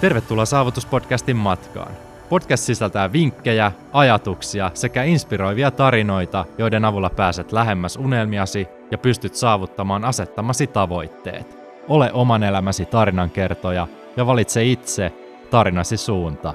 Tervetuloa 0.00 0.44
Saavutuspodcastin 0.44 1.36
matkaan. 1.36 1.92
Podcast 2.28 2.64
sisältää 2.64 3.12
vinkkejä, 3.12 3.72
ajatuksia 3.92 4.70
sekä 4.74 5.02
inspiroivia 5.02 5.70
tarinoita, 5.70 6.44
joiden 6.58 6.84
avulla 6.84 7.10
pääset 7.10 7.52
lähemmäs 7.52 7.96
unelmiasi 7.96 8.68
ja 8.90 8.98
pystyt 8.98 9.34
saavuttamaan 9.34 10.04
asettamasi 10.04 10.66
tavoitteet. 10.66 11.58
Ole 11.88 12.10
oman 12.12 12.42
elämäsi 12.42 12.84
tarinankertoja 12.84 13.86
ja 14.16 14.26
valitse 14.26 14.64
itse 14.64 15.12
tarinasi 15.50 15.96
suunta. 15.96 16.54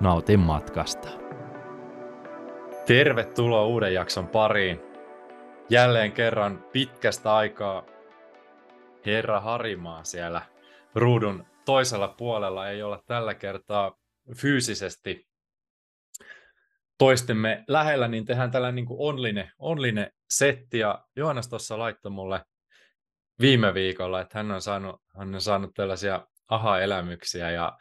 Nautin 0.00 0.40
matkasta. 0.40 1.08
Tervetuloa 2.86 3.64
uuden 3.64 3.94
jakson 3.94 4.26
pariin. 4.26 4.80
Jälleen 5.70 6.12
kerran 6.12 6.64
pitkästä 6.72 7.34
aikaa 7.34 7.82
Herra 9.06 9.40
Harimaa 9.40 10.04
siellä 10.04 10.42
ruudun 10.94 11.44
toisella 11.68 12.08
puolella 12.08 12.68
ei 12.68 12.82
olla 12.82 13.02
tällä 13.06 13.34
kertaa 13.34 13.96
fyysisesti 14.36 15.28
toistemme 16.98 17.64
lähellä, 17.66 18.08
niin 18.08 18.24
tehdään 18.24 18.50
tällainen 18.50 18.74
niin 18.74 18.86
kuin 18.86 19.00
online, 19.00 19.52
online 19.58 20.10
setti. 20.30 20.78
Ja 20.78 21.04
Joonas 21.16 21.48
tuossa 21.48 21.78
laittoi 21.78 22.12
mulle 22.12 22.44
viime 23.40 23.74
viikolla, 23.74 24.20
että 24.20 24.38
hän 24.38 24.50
on 24.50 24.62
saanut, 24.62 25.02
hän 25.18 25.34
on 25.34 25.40
saanut 25.40 25.74
tällaisia 25.74 26.26
aha-elämyksiä 26.48 27.50
ja 27.50 27.78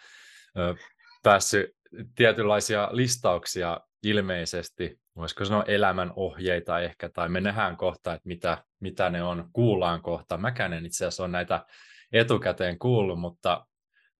ö, 0.57 0.75
päässyt 1.23 1.69
tietynlaisia 2.15 2.89
listauksia 2.91 3.79
ilmeisesti, 4.03 4.99
voisiko 5.15 5.45
sanoa 5.45 5.63
elämän 5.63 6.13
ohjeita 6.15 6.79
ehkä, 6.79 7.09
tai 7.09 7.29
me 7.29 7.41
nähdään 7.41 7.77
kohta, 7.77 8.13
että 8.13 8.27
mitä, 8.27 8.63
mitä 8.79 9.09
ne 9.09 9.23
on, 9.23 9.49
kuullaan 9.53 10.01
kohta. 10.01 10.37
Mäkään 10.37 10.73
en 10.73 10.85
itse 10.85 11.05
asiassa 11.05 11.23
ole 11.23 11.31
näitä 11.31 11.65
etukäteen 12.11 12.79
kuullut, 12.79 13.19
mutta 13.19 13.65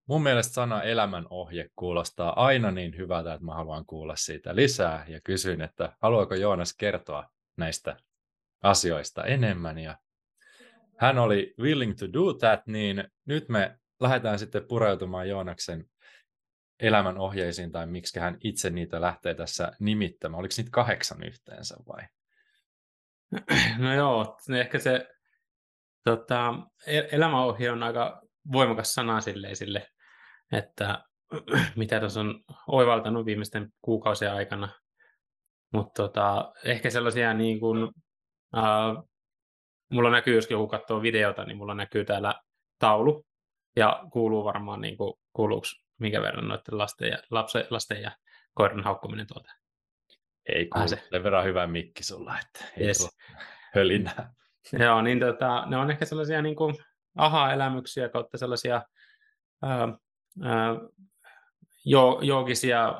mun 0.08 0.22
mielestä 0.22 0.54
sana 0.54 0.82
elämän 0.82 1.26
ohje 1.30 1.70
kuulostaa 1.76 2.44
aina 2.46 2.70
niin 2.70 2.96
hyvältä, 2.96 3.34
että 3.34 3.44
mä 3.44 3.54
haluan 3.54 3.86
kuulla 3.86 4.16
siitä 4.16 4.56
lisää 4.56 5.04
ja 5.08 5.20
kysyin, 5.20 5.60
että 5.60 5.96
haluaako 6.02 6.34
Joonas 6.34 6.74
kertoa 6.76 7.30
näistä 7.56 7.96
asioista 8.62 9.24
enemmän 9.24 9.78
ja 9.78 9.98
hän 10.96 11.18
oli 11.18 11.54
willing 11.58 11.96
to 11.98 12.12
do 12.12 12.34
that, 12.34 12.66
niin 12.66 13.04
nyt 13.26 13.48
me 13.48 13.78
lähdetään 14.00 14.38
sitten 14.38 14.64
pureutumaan 14.68 15.28
Joonaksen 15.28 15.84
elämän 16.80 17.18
ohjeisiin 17.18 17.72
tai 17.72 17.86
miksi 17.86 18.20
hän 18.20 18.36
itse 18.44 18.70
niitä 18.70 19.00
lähtee 19.00 19.34
tässä 19.34 19.72
nimittämään. 19.80 20.38
Oliko 20.38 20.54
niitä 20.56 20.70
kahdeksan 20.70 21.22
yhteensä 21.22 21.76
vai? 21.88 22.02
No 23.78 23.94
joo, 23.94 24.38
ehkä 24.58 24.78
se 24.78 25.08
tota, 26.04 26.54
e-, 26.86 27.08
elämäohje 27.12 27.70
on 27.70 27.82
aika 27.82 28.22
voimakas 28.52 28.94
sana 28.94 29.20
silleen, 29.20 29.56
sille 29.56 29.88
että 30.52 31.04
mitä 31.76 32.00
tässä 32.00 32.20
on 32.20 32.40
oivaltanut 32.68 33.26
viimeisten 33.26 33.68
kuukausien 33.82 34.32
aikana. 34.32 34.68
Mutta 35.72 36.02
tota, 36.02 36.52
ehkä 36.64 36.90
sellaisia 36.90 37.34
niin 37.34 37.60
kuin, 37.60 37.84
uh, 38.56 39.08
mulla 39.92 40.10
näkyy, 40.10 40.34
jos 40.34 40.50
joku 40.50 40.68
katsoo 40.68 41.02
videota, 41.02 41.44
niin 41.44 41.56
mulla 41.56 41.74
näkyy 41.74 42.04
täällä 42.04 42.34
taulu, 42.78 43.24
ja 43.76 44.02
kuuluu 44.12 44.44
varmaan, 44.44 44.80
niin 44.80 44.96
kuin, 44.96 45.14
kuuluuko 45.32 45.66
minkä 45.98 46.22
verran 46.22 46.48
noiden 46.48 46.78
lasten 46.78 47.08
ja, 47.08 47.18
lapse, 47.30 47.66
lasten 47.70 48.02
ja 48.02 48.10
koiran 48.54 48.84
haukkuminen 48.84 49.26
tuolta. 49.26 49.50
Ei 50.48 50.66
kuulu, 50.66 50.88
se. 50.88 51.02
sen 51.10 51.22
verran 51.22 51.44
hyvä 51.44 51.66
mikki 51.66 52.04
sulla, 52.04 52.38
että 52.40 52.64
yes. 52.80 53.18
hölinää. 53.74 54.32
Joo, 54.84 55.02
niin 55.02 55.20
tota, 55.20 55.66
ne 55.66 55.76
on 55.76 55.90
ehkä 55.90 56.04
sellaisia 56.04 56.42
niin 56.42 56.56
kuin, 56.56 56.74
aha-elämyksiä 57.16 58.08
kautta 58.08 58.38
sellaisia 58.38 58.82
uh, 59.64 60.07
jo, 61.84 62.18
joogisia 62.22 62.94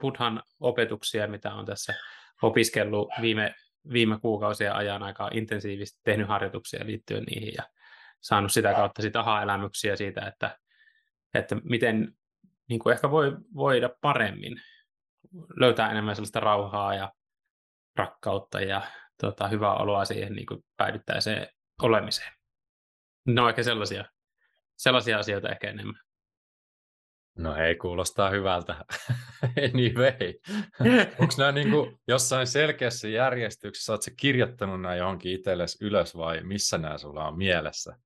buddhan 0.00 0.42
opetuksia, 0.60 1.28
mitä 1.28 1.54
on 1.54 1.66
tässä 1.66 1.94
opiskellut 2.42 3.08
viime, 3.20 3.54
viime 3.92 4.18
kuukausien 4.20 4.74
ajan 4.74 5.02
aika 5.02 5.30
intensiivisesti, 5.32 6.00
tehnyt 6.04 6.28
harjoituksia 6.28 6.86
liittyen 6.86 7.24
niihin 7.24 7.54
ja 7.56 7.62
saanut 8.20 8.52
sitä 8.52 8.74
kautta 8.74 9.02
sitä 9.02 9.20
aha-elämyksiä 9.20 9.96
siitä, 9.96 10.26
että, 10.26 10.58
että 11.34 11.56
miten 11.64 12.14
niin 12.68 12.78
kuin 12.78 12.92
ehkä 12.92 13.10
voi 13.10 13.36
voida 13.54 13.90
paremmin, 14.00 14.60
löytää 15.56 15.90
enemmän 15.90 16.16
sellaista 16.16 16.40
rauhaa 16.40 16.94
ja 16.94 17.12
rakkautta 17.96 18.60
ja 18.60 18.82
tota, 19.20 19.48
hyvää 19.48 19.74
oloa 19.74 20.04
siihen 20.04 20.32
niin 20.32 20.46
kuin 20.46 20.64
päädyttäiseen 20.76 21.46
olemiseen. 21.82 22.32
Ne 23.26 23.40
on 23.40 23.48
ehkä 23.48 23.62
sellaisia, 23.62 24.04
sellaisia 24.76 25.18
asioita 25.18 25.48
ehkä 25.48 25.70
enemmän. 25.70 26.00
No 27.38 27.56
ei, 27.56 27.74
kuulostaa 27.74 28.30
hyvältä. 28.30 28.76
anyway. 29.74 30.34
Onko 31.18 31.34
nämä 31.38 31.52
niin 31.52 31.68
jossain 32.08 32.46
selkeässä 32.46 33.08
järjestyksessä, 33.08 33.92
oletko 33.92 34.10
kirjoittanut 34.16 34.80
nämä 34.80 34.96
johonkin 34.96 35.32
itsellesi 35.32 35.84
ylös 35.84 36.16
vai 36.16 36.42
missä 36.42 36.78
nämä 36.78 36.98
sulla 36.98 37.28
on 37.28 37.38
mielessä? 37.38 37.96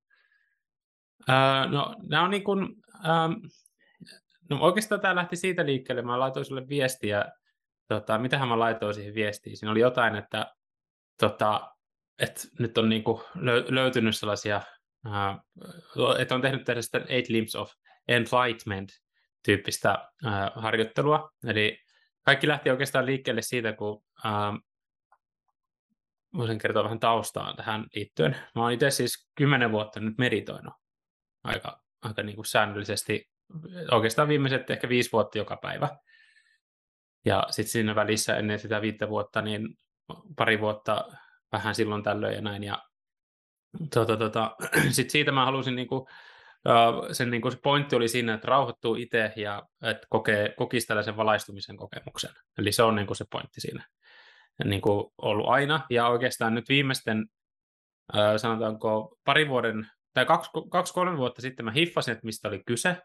Uh, 1.28 1.72
no 1.72 1.96
nämä 2.08 2.24
on 2.24 2.30
niin 2.30 2.44
kuin, 2.44 2.62
um, 2.62 3.50
no 4.50 4.58
oikeastaan 4.60 5.00
tämä 5.00 5.14
lähti 5.14 5.36
siitä 5.36 5.66
liikkeelle, 5.66 6.02
mä 6.02 6.20
laitoin 6.20 6.44
sulle 6.44 6.68
viestiä, 6.68 7.24
tota, 7.88 8.18
mitähän 8.18 8.48
mä 8.48 8.58
laitoin 8.58 8.94
siihen 8.94 9.14
viestiin, 9.14 9.56
siinä 9.56 9.70
oli 9.70 9.80
jotain, 9.80 10.16
että, 10.16 10.54
tota, 11.20 11.70
että 12.18 12.40
nyt 12.58 12.78
on 12.78 12.88
niin 12.88 13.04
kuin 13.04 13.22
löytynyt 13.68 14.16
sellaisia, 14.16 14.62
uh, 15.06 16.20
että 16.20 16.34
on 16.34 16.42
tehnyt 16.42 16.64
tällaista 16.64 16.98
Eight 16.98 17.28
Limbs 17.28 17.56
of 17.56 17.70
Enlightenment, 18.08 18.90
tyyppistä 19.46 20.08
harjoittelua. 20.54 21.30
Eli 21.46 21.78
kaikki 22.22 22.48
lähti 22.48 22.70
oikeastaan 22.70 23.06
liikkeelle 23.06 23.42
siitä, 23.42 23.72
kun 23.72 24.02
äh, 24.26 24.32
voisin 26.36 26.58
kertoa 26.58 26.84
vähän 26.84 27.00
taustaa 27.00 27.54
tähän 27.56 27.86
liittyen. 27.94 28.36
Mä 28.54 28.62
oon 28.62 28.72
itse 28.72 28.90
siis 28.90 29.30
kymmenen 29.34 29.72
vuotta 29.72 30.00
nyt 30.00 30.18
meditoinut 30.18 30.74
aika, 31.44 31.82
aika 32.02 32.22
niin 32.22 32.36
kuin 32.36 32.46
säännöllisesti, 32.46 33.30
oikeastaan 33.92 34.28
viimeiset 34.28 34.70
ehkä 34.70 34.88
viisi 34.88 35.12
vuotta 35.12 35.38
joka 35.38 35.56
päivä. 35.56 35.88
Ja 37.24 37.46
sitten 37.50 37.72
siinä 37.72 37.94
välissä 37.94 38.36
ennen 38.36 38.58
sitä 38.58 38.82
viittä 38.82 39.08
vuotta, 39.08 39.42
niin 39.42 39.68
pari 40.36 40.60
vuotta 40.60 41.04
vähän 41.52 41.74
silloin 41.74 42.02
tällöin 42.02 42.34
ja 42.34 42.40
näin. 42.40 42.64
Ja 42.64 42.82
tuota, 43.94 44.16
tuota, 44.16 44.56
sitten 44.90 45.10
siitä 45.10 45.32
mä 45.32 45.44
halusin 45.44 45.76
niin 45.76 45.88
kuin 45.88 46.06
sen 47.12 47.30
niin 47.30 47.42
kuin 47.42 47.52
se 47.52 47.58
pointti 47.62 47.96
oli 47.96 48.08
siinä, 48.08 48.34
että 48.34 48.48
rauhoittuu 48.48 48.94
itse 48.94 49.32
ja 49.36 49.62
että 49.82 50.06
kokee, 50.10 50.54
kokisi 50.56 50.86
tällaisen 50.86 51.16
valaistumisen 51.16 51.76
kokemuksen. 51.76 52.30
Eli 52.58 52.72
se 52.72 52.82
on 52.82 52.94
niin 52.94 53.06
kuin 53.06 53.16
se 53.16 53.24
pointti 53.30 53.60
siinä 53.60 53.84
niin 54.64 54.80
kuin 54.80 55.12
ollut 55.18 55.48
aina. 55.48 55.80
Ja 55.90 56.08
oikeastaan 56.08 56.54
nyt 56.54 56.68
viimeisten, 56.68 57.26
sanotaanko 58.36 59.16
pari 59.24 59.48
vuoden, 59.48 59.90
tai 60.14 60.26
kaksi, 60.26 60.50
kaksi 60.70 60.94
vuotta 61.16 61.42
sitten 61.42 61.64
mä 61.64 61.70
hiffasin, 61.70 62.12
että 62.12 62.26
mistä 62.26 62.48
oli 62.48 62.62
kyse. 62.66 62.96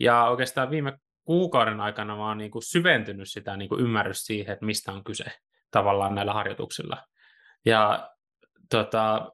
Ja 0.00 0.24
oikeastaan 0.24 0.70
viime 0.70 0.98
kuukauden 1.24 1.80
aikana 1.80 2.16
mä 2.16 2.28
oon 2.28 2.38
niin 2.38 2.50
kuin 2.50 2.62
syventynyt 2.62 3.30
sitä 3.30 3.56
niin 3.56 3.68
kuin 3.68 3.80
ymmärrys 3.80 4.26
siihen, 4.26 4.52
että 4.52 4.66
mistä 4.66 4.92
on 4.92 5.04
kyse 5.04 5.24
tavallaan 5.70 6.14
näillä 6.14 6.32
harjoituksilla. 6.32 7.06
Ja 7.64 8.10
tota, 8.70 9.32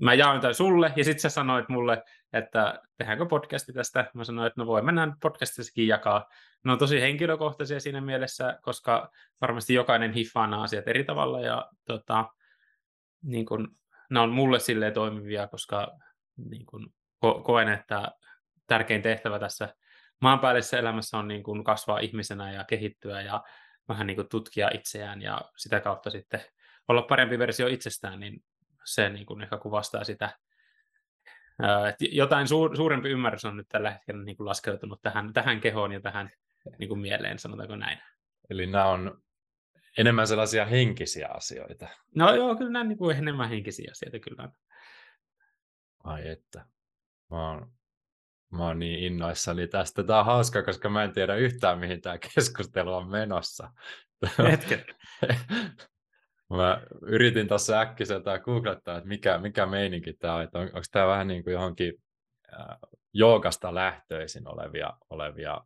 mä 0.00 0.14
jaoin 0.14 0.40
tämän 0.40 0.54
sulle, 0.54 0.92
ja 0.96 1.04
sitten 1.04 1.20
sä 1.20 1.28
sanoit 1.28 1.68
mulle, 1.68 2.02
että 2.32 2.82
tehdäänkö 2.98 3.26
podcasti 3.26 3.72
tästä. 3.72 4.10
Mä 4.14 4.24
sanoin, 4.24 4.46
että 4.46 4.60
no 4.60 4.66
voi 4.66 4.82
mennä 4.82 5.16
podcastissakin 5.22 5.88
jakaa. 5.88 6.28
Ne 6.64 6.72
on 6.72 6.78
tosi 6.78 7.00
henkilökohtaisia 7.00 7.80
siinä 7.80 8.00
mielessä, 8.00 8.58
koska 8.62 9.10
varmasti 9.40 9.74
jokainen 9.74 10.12
hiffaa 10.12 10.46
nämä 10.46 10.62
asiat 10.62 10.88
eri 10.88 11.04
tavalla, 11.04 11.40
ja 11.40 11.70
tota, 11.84 12.24
niin 13.22 13.46
kun, 13.46 13.76
ne 14.10 14.20
on 14.20 14.30
mulle 14.30 14.60
silleen 14.60 14.92
toimivia, 14.92 15.46
koska 15.46 15.98
niin 16.36 16.66
kun, 16.66 16.92
ko- 17.26 17.42
koen, 17.42 17.68
että 17.68 18.12
tärkein 18.66 19.02
tehtävä 19.02 19.38
tässä 19.38 19.74
maanpäällisessä 20.20 20.78
elämässä 20.78 21.18
on 21.18 21.28
niin 21.28 21.42
kun 21.42 21.64
kasvaa 21.64 21.98
ihmisenä 21.98 22.52
ja 22.52 22.64
kehittyä 22.64 23.22
ja 23.22 23.42
vähän 23.88 24.06
niin 24.06 24.16
kuin 24.16 24.28
tutkia 24.28 24.70
itseään 24.74 25.22
ja 25.22 25.40
sitä 25.56 25.80
kautta 25.80 26.10
sitten 26.10 26.40
olla 26.88 27.02
parempi 27.02 27.38
versio 27.38 27.66
itsestään, 27.66 28.20
niin 28.20 28.44
se 28.84 29.08
niin 29.08 29.26
kuin 29.26 29.42
ehkä 29.42 29.58
kuvastaa 29.58 30.04
sitä. 30.04 30.38
Että 31.88 32.04
jotain 32.10 32.48
suur, 32.48 32.76
suurempi 32.76 33.08
ymmärrys 33.08 33.44
on 33.44 33.56
nyt 33.56 33.68
tällä 33.68 33.90
hetkellä 33.90 34.24
niin 34.24 34.36
kuin 34.36 34.46
laskeutunut 34.46 35.02
tähän, 35.02 35.32
tähän 35.32 35.60
kehoon 35.60 35.92
ja 35.92 36.00
tähän 36.00 36.30
niin 36.78 36.88
kuin 36.88 37.00
mieleen, 37.00 37.38
sanotaanko 37.38 37.76
näin. 37.76 37.98
Eli 38.50 38.66
nämä 38.66 38.84
on 38.84 39.22
enemmän 39.98 40.26
sellaisia 40.26 40.66
henkisiä 40.66 41.28
asioita. 41.28 41.88
No 42.14 42.34
joo, 42.34 42.56
kyllä 42.56 42.70
nämä 42.70 42.84
niin 42.84 42.98
kuin 42.98 43.16
enemmän 43.16 43.48
henkisiä 43.48 43.90
asioita 43.90 44.18
kyllä 44.18 44.48
Ai 46.04 46.28
että. 46.28 46.66
Mä 47.30 47.48
oon, 47.48 47.72
mä 48.50 48.66
oon 48.66 48.78
niin 48.78 48.98
innoissani 48.98 49.68
tästä. 49.68 50.04
Tämä 50.04 50.18
on 50.18 50.26
hauska, 50.26 50.62
koska 50.62 50.88
mä 50.88 51.04
en 51.04 51.12
tiedä 51.12 51.34
yhtään, 51.34 51.78
mihin 51.78 52.00
tämä 52.00 52.18
keskustelu 52.18 52.94
on 52.94 53.10
menossa. 53.10 53.72
Hetken. 54.50 54.84
Mä 56.56 56.82
yritin 57.02 57.48
tuossa 57.48 57.80
äkkiseltään 57.80 58.40
googlettaa, 58.44 58.96
että 58.96 59.08
mikä, 59.08 59.38
mikä 59.38 59.66
meininki 59.66 60.12
tämä 60.12 60.34
on, 60.34 60.42
että 60.42 60.58
on, 60.58 60.64
onko 60.64 60.82
tämä 60.92 61.06
vähän 61.06 61.26
niin 61.26 61.44
kuin 61.44 61.52
johonkin 61.52 61.94
äh, 62.52 62.78
joogasta 63.12 63.74
lähtöisin 63.74 64.48
olevia, 64.48 64.92
olevia 65.10 65.60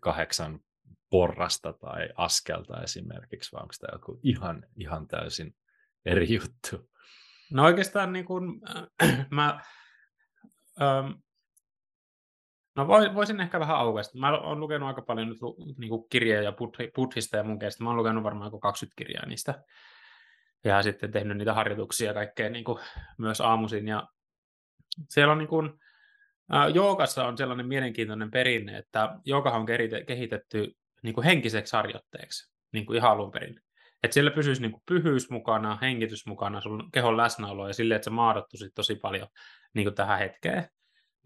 kahdeksan 0.00 0.60
porrasta 1.10 1.72
tai 1.72 2.08
askelta 2.16 2.82
esimerkiksi, 2.82 3.52
vai 3.52 3.62
onko 3.62 3.74
tämä 3.80 3.94
joku 3.94 4.20
ihan, 4.22 4.66
ihan 4.76 5.08
täysin 5.08 5.54
eri 6.06 6.34
juttu? 6.34 6.90
No 7.52 7.64
oikeastaan 7.64 8.12
niin 8.12 8.24
kuin, 8.24 8.60
äh, 9.02 9.26
mä, 9.30 9.60
ähm, 10.82 11.10
no 12.76 12.88
voisin 12.88 13.40
ehkä 13.40 13.60
vähän 13.60 13.76
aukaista. 13.76 14.18
Mä 14.18 14.38
oon 14.38 14.60
lukenut 14.60 14.86
aika 14.86 15.02
paljon 15.02 15.28
nyt 15.28 15.38
niin 15.78 15.88
kuin 15.88 16.08
kirjoja 16.10 16.52
buddhista 16.94 17.36
ja 17.36 17.44
munkeista. 17.44 17.84
Mä 17.84 17.90
oon 17.90 17.96
lukenut 17.96 18.24
varmaan 18.24 18.60
20 18.60 18.98
kirjaa 18.98 19.26
niistä. 19.26 19.64
Ja 20.64 20.82
sitten 20.82 21.12
tehnyt 21.12 21.36
niitä 21.36 21.54
harjoituksia 21.54 22.14
kaikkea 22.14 22.50
niin 22.50 22.64
kuin, 22.64 22.78
myös 23.18 23.40
aamuisin. 23.40 23.88
Ja 23.88 24.08
siellä 25.08 25.32
on 25.32 25.38
niin 25.38 25.48
kuin, 25.48 25.70
äh, 26.54 26.74
joogassa 26.74 27.26
on 27.26 27.38
sellainen 27.38 27.66
mielenkiintoinen 27.66 28.30
perinne, 28.30 28.78
että 28.78 29.18
joogahan 29.24 29.60
on 29.60 29.66
kehitetty 30.06 30.76
niin 31.02 31.14
kuin 31.14 31.24
henkiseksi 31.24 31.76
harjoitteeksi 31.76 32.54
niin 32.72 32.86
kuin 32.86 32.96
ihan 32.96 33.10
alun 33.10 33.30
perin. 33.30 33.60
Että 34.02 34.14
siellä 34.14 34.30
pysyisi 34.30 34.62
niin 34.62 34.72
kuin 34.72 34.82
pyhyys 34.86 35.30
mukana, 35.30 35.78
hengitys 35.82 36.26
mukana, 36.26 36.60
sun 36.60 36.88
kehon 36.92 37.16
läsnäolo 37.16 37.68
ja 37.68 37.74
silleen, 37.74 37.96
että 37.96 38.04
se 38.04 38.10
maadottuisi 38.10 38.70
tosi 38.74 38.94
paljon 38.94 39.28
niin 39.74 39.84
kuin 39.84 39.94
tähän 39.94 40.18
hetkeen. 40.18 40.68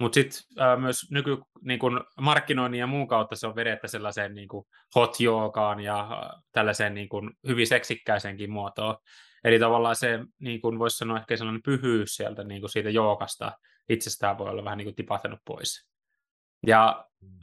Mutta 0.00 0.14
sitten 0.14 0.40
myös 0.80 1.10
nyky 1.10 1.38
niin 1.60 1.78
kun 1.78 2.04
markkinoinnin 2.20 2.78
ja 2.78 2.86
muun 2.86 3.08
kautta 3.08 3.36
se 3.36 3.46
on 3.46 3.56
vedettä 3.56 3.88
sellaiseen 3.88 4.34
niin 4.34 4.48
hot 4.94 5.20
joogaan 5.20 5.80
ja 5.80 6.30
tällaiseen 6.52 6.94
niin 6.94 7.08
kuin 7.08 7.30
hyvin 7.46 7.66
seksikkääiseenkin 7.66 8.50
muotoon. 8.50 8.96
Eli 9.44 9.58
tavallaan 9.58 9.96
se, 9.96 10.18
niin 10.38 10.60
kuin 10.60 10.78
voisi 10.78 10.96
sanoa 10.96 11.18
ehkä 11.18 11.36
sellainen 11.36 11.62
pyhyys 11.62 12.16
sieltä 12.16 12.44
niin 12.44 12.60
kuin 12.60 12.70
siitä 12.70 12.90
joogasta 12.90 13.52
itsestään 13.88 14.38
voi 14.38 14.50
olla 14.50 14.64
vähän 14.64 14.78
niin 14.78 14.86
kuin 14.86 14.94
tipahtanut 14.94 15.40
pois. 15.44 15.88
Ja 16.66 17.06
mm 17.20 17.38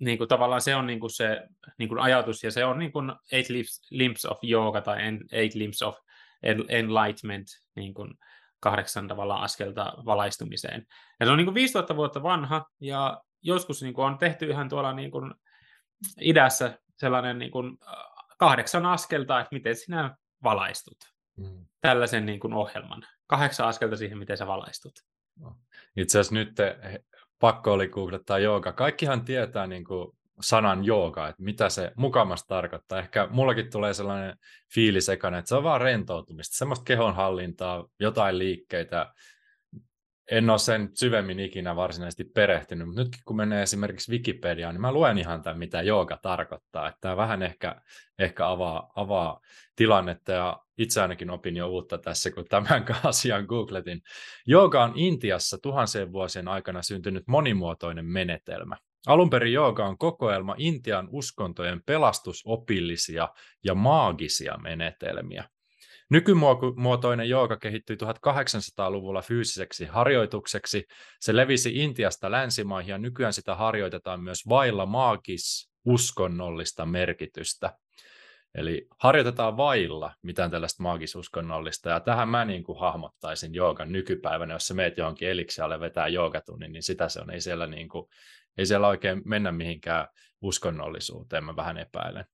niin 0.00 0.18
kuin, 0.18 0.28
tavallaan 0.28 0.60
se 0.60 0.76
on 0.76 0.86
niin 0.86 1.00
kuin 1.00 1.10
se 1.10 1.48
niin 1.78 1.88
kuin 1.88 2.00
ajatus, 2.00 2.44
ja 2.44 2.50
se 2.50 2.64
on 2.64 2.78
niin 2.78 2.92
kuin 2.92 3.12
Eight 3.32 3.50
Limbs 3.90 4.24
of 4.24 4.38
Yoga 4.44 4.80
tai 4.80 4.98
Eight 5.32 5.54
Limbs 5.54 5.82
of 5.82 5.96
Enlightenment, 6.68 7.46
niin 7.76 7.94
kuin 7.94 8.14
kahdeksan 8.60 9.08
tavallaan 9.08 9.42
askelta 9.42 9.94
valaistumiseen. 10.04 10.86
Ja 11.20 11.26
se 11.26 11.32
on 11.32 11.38
niin 11.38 11.46
kuin 11.46 11.54
5000 11.54 11.96
vuotta 11.96 12.22
vanha, 12.22 12.64
ja 12.80 13.22
joskus 13.42 13.82
niin 13.82 13.94
kuin 13.94 14.06
on 14.06 14.18
tehty 14.18 14.46
ihan 14.46 14.68
tuolla 14.68 14.92
niin 14.92 15.10
kuin 15.10 15.34
idässä 16.20 16.78
sellainen 16.96 17.38
niin 17.38 17.50
kuin 17.50 17.78
kahdeksan 18.38 18.86
askelta, 18.86 19.40
että 19.40 19.54
miten 19.54 19.76
sinä 19.76 20.16
valaistut. 20.42 21.15
Mm. 21.36 21.66
Tällaisen 21.80 22.26
niin 22.26 22.40
kuin 22.40 22.54
ohjelman. 22.54 23.02
Kahdeksan 23.26 23.68
askelta 23.68 23.96
siihen, 23.96 24.18
miten 24.18 24.36
sä 24.36 24.46
valaistut. 24.46 24.92
No. 25.40 25.56
Itse 25.96 26.18
asiassa 26.18 26.34
nyt 26.34 26.56
pakko 27.38 27.72
oli 27.72 27.88
googlettaa 27.88 28.38
jooga. 28.38 28.72
Kaikkihan 28.72 29.24
tietää 29.24 29.66
niin 29.66 29.84
kuin 29.84 30.16
sanan 30.40 30.84
jooga, 30.84 31.28
että 31.28 31.42
mitä 31.42 31.68
se 31.68 31.92
mukamassa 31.96 32.46
tarkoittaa. 32.46 32.98
Ehkä 32.98 33.28
mullakin 33.30 33.70
tulee 33.70 33.94
sellainen 33.94 34.38
fiilis 34.74 35.08
ekana, 35.08 35.38
että 35.38 35.48
se 35.48 35.54
on 35.54 35.64
vaan 35.64 35.80
rentoutumista, 35.80 36.56
semmoista 36.56 36.84
kehonhallintaa, 36.84 37.86
jotain 38.00 38.38
liikkeitä. 38.38 39.12
En 40.30 40.50
ole 40.50 40.58
sen 40.58 40.90
syvemmin 40.94 41.40
ikinä 41.40 41.76
varsinaisesti 41.76 42.24
perehtynyt, 42.24 42.86
mutta 42.86 43.02
nytkin 43.02 43.20
kun 43.24 43.36
menee 43.36 43.62
esimerkiksi 43.62 44.12
Wikipediaan, 44.12 44.74
niin 44.74 44.80
mä 44.80 44.92
luen 44.92 45.18
ihan 45.18 45.42
tämän, 45.42 45.58
mitä 45.58 45.82
jooga 45.82 46.18
tarkoittaa. 46.22 46.88
Että 46.88 46.98
tämä 47.00 47.16
vähän 47.16 47.42
ehkä, 47.42 47.80
ehkä 48.18 48.48
avaa, 48.48 48.92
avaa 48.96 49.40
tilannetta 49.76 50.32
ja 50.32 50.65
itse 50.78 51.00
ainakin 51.00 51.30
opin 51.30 51.56
jo 51.56 51.68
uutta 51.68 51.98
tässä, 51.98 52.30
kun 52.30 52.44
tämän 52.48 52.84
asian 53.04 53.44
googletin. 53.44 54.00
Jooga 54.46 54.84
on 54.84 54.92
Intiassa 54.94 55.58
tuhansien 55.62 56.12
vuosien 56.12 56.48
aikana 56.48 56.82
syntynyt 56.82 57.24
monimuotoinen 57.26 58.06
menetelmä. 58.06 58.76
Alun 59.06 59.30
perin 59.30 59.52
jooga 59.52 59.86
on 59.86 59.98
kokoelma 59.98 60.54
Intian 60.58 61.08
uskontojen 61.12 61.82
pelastusopillisia 61.86 63.28
ja 63.64 63.74
maagisia 63.74 64.58
menetelmiä. 64.62 65.44
Nykymuotoinen 66.10 67.28
jooga 67.28 67.56
kehittyi 67.56 67.96
1800-luvulla 67.96 69.22
fyysiseksi 69.22 69.84
harjoitukseksi. 69.84 70.84
Se 71.20 71.36
levisi 71.36 71.70
Intiasta 71.74 72.30
länsimaihin 72.30 72.90
ja 72.90 72.98
nykyään 72.98 73.32
sitä 73.32 73.54
harjoitetaan 73.54 74.22
myös 74.22 74.48
vailla 74.48 74.86
maagis 74.86 75.70
uskonnollista 75.84 76.86
merkitystä. 76.86 77.78
Eli 78.56 78.86
harjoitetaan 78.98 79.56
vailla 79.56 80.14
mitään 80.22 80.50
tällaista 80.50 80.82
maagisuskonnollista, 80.82 81.90
ja 81.90 82.00
tähän 82.00 82.28
mä 82.28 82.44
niin 82.44 82.64
kuin 82.64 82.80
hahmottaisin 82.80 83.54
joogan 83.54 83.92
nykypäivänä, 83.92 84.54
jos 84.54 84.66
sä 84.66 84.74
meet 84.74 84.98
johonkin 84.98 85.28
eliksialle 85.28 85.80
vetää 85.80 86.08
joogatunnin, 86.08 86.72
niin 86.72 86.82
sitä 86.82 87.08
se 87.08 87.20
on, 87.20 87.30
ei 87.30 87.40
siellä, 87.40 87.66
niin 87.66 87.88
kuin, 87.88 88.08
ei 88.58 88.66
siellä 88.66 88.88
oikein 88.88 89.22
mennä 89.24 89.52
mihinkään 89.52 90.08
uskonnollisuuteen, 90.40 91.44
mä 91.44 91.56
vähän 91.56 91.78
epäilen. 91.78 92.24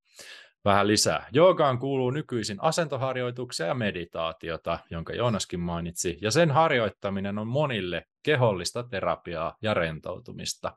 Vähän 0.65 0.87
lisää. 0.87 1.27
Joogaan 1.33 1.79
kuuluu 1.79 2.11
nykyisin 2.11 2.59
asentoharjoituksia 2.61 3.67
ja 3.67 3.75
meditaatiota, 3.75 4.79
jonka 4.91 5.13
Joonaskin 5.13 5.61
mainitsi, 5.61 6.19
ja 6.21 6.31
sen 6.31 6.51
harjoittaminen 6.51 7.39
on 7.39 7.47
monille 7.47 8.05
kehollista 8.23 8.83
terapiaa 8.83 9.57
ja 9.63 9.75
rentoutumista. 9.75 10.77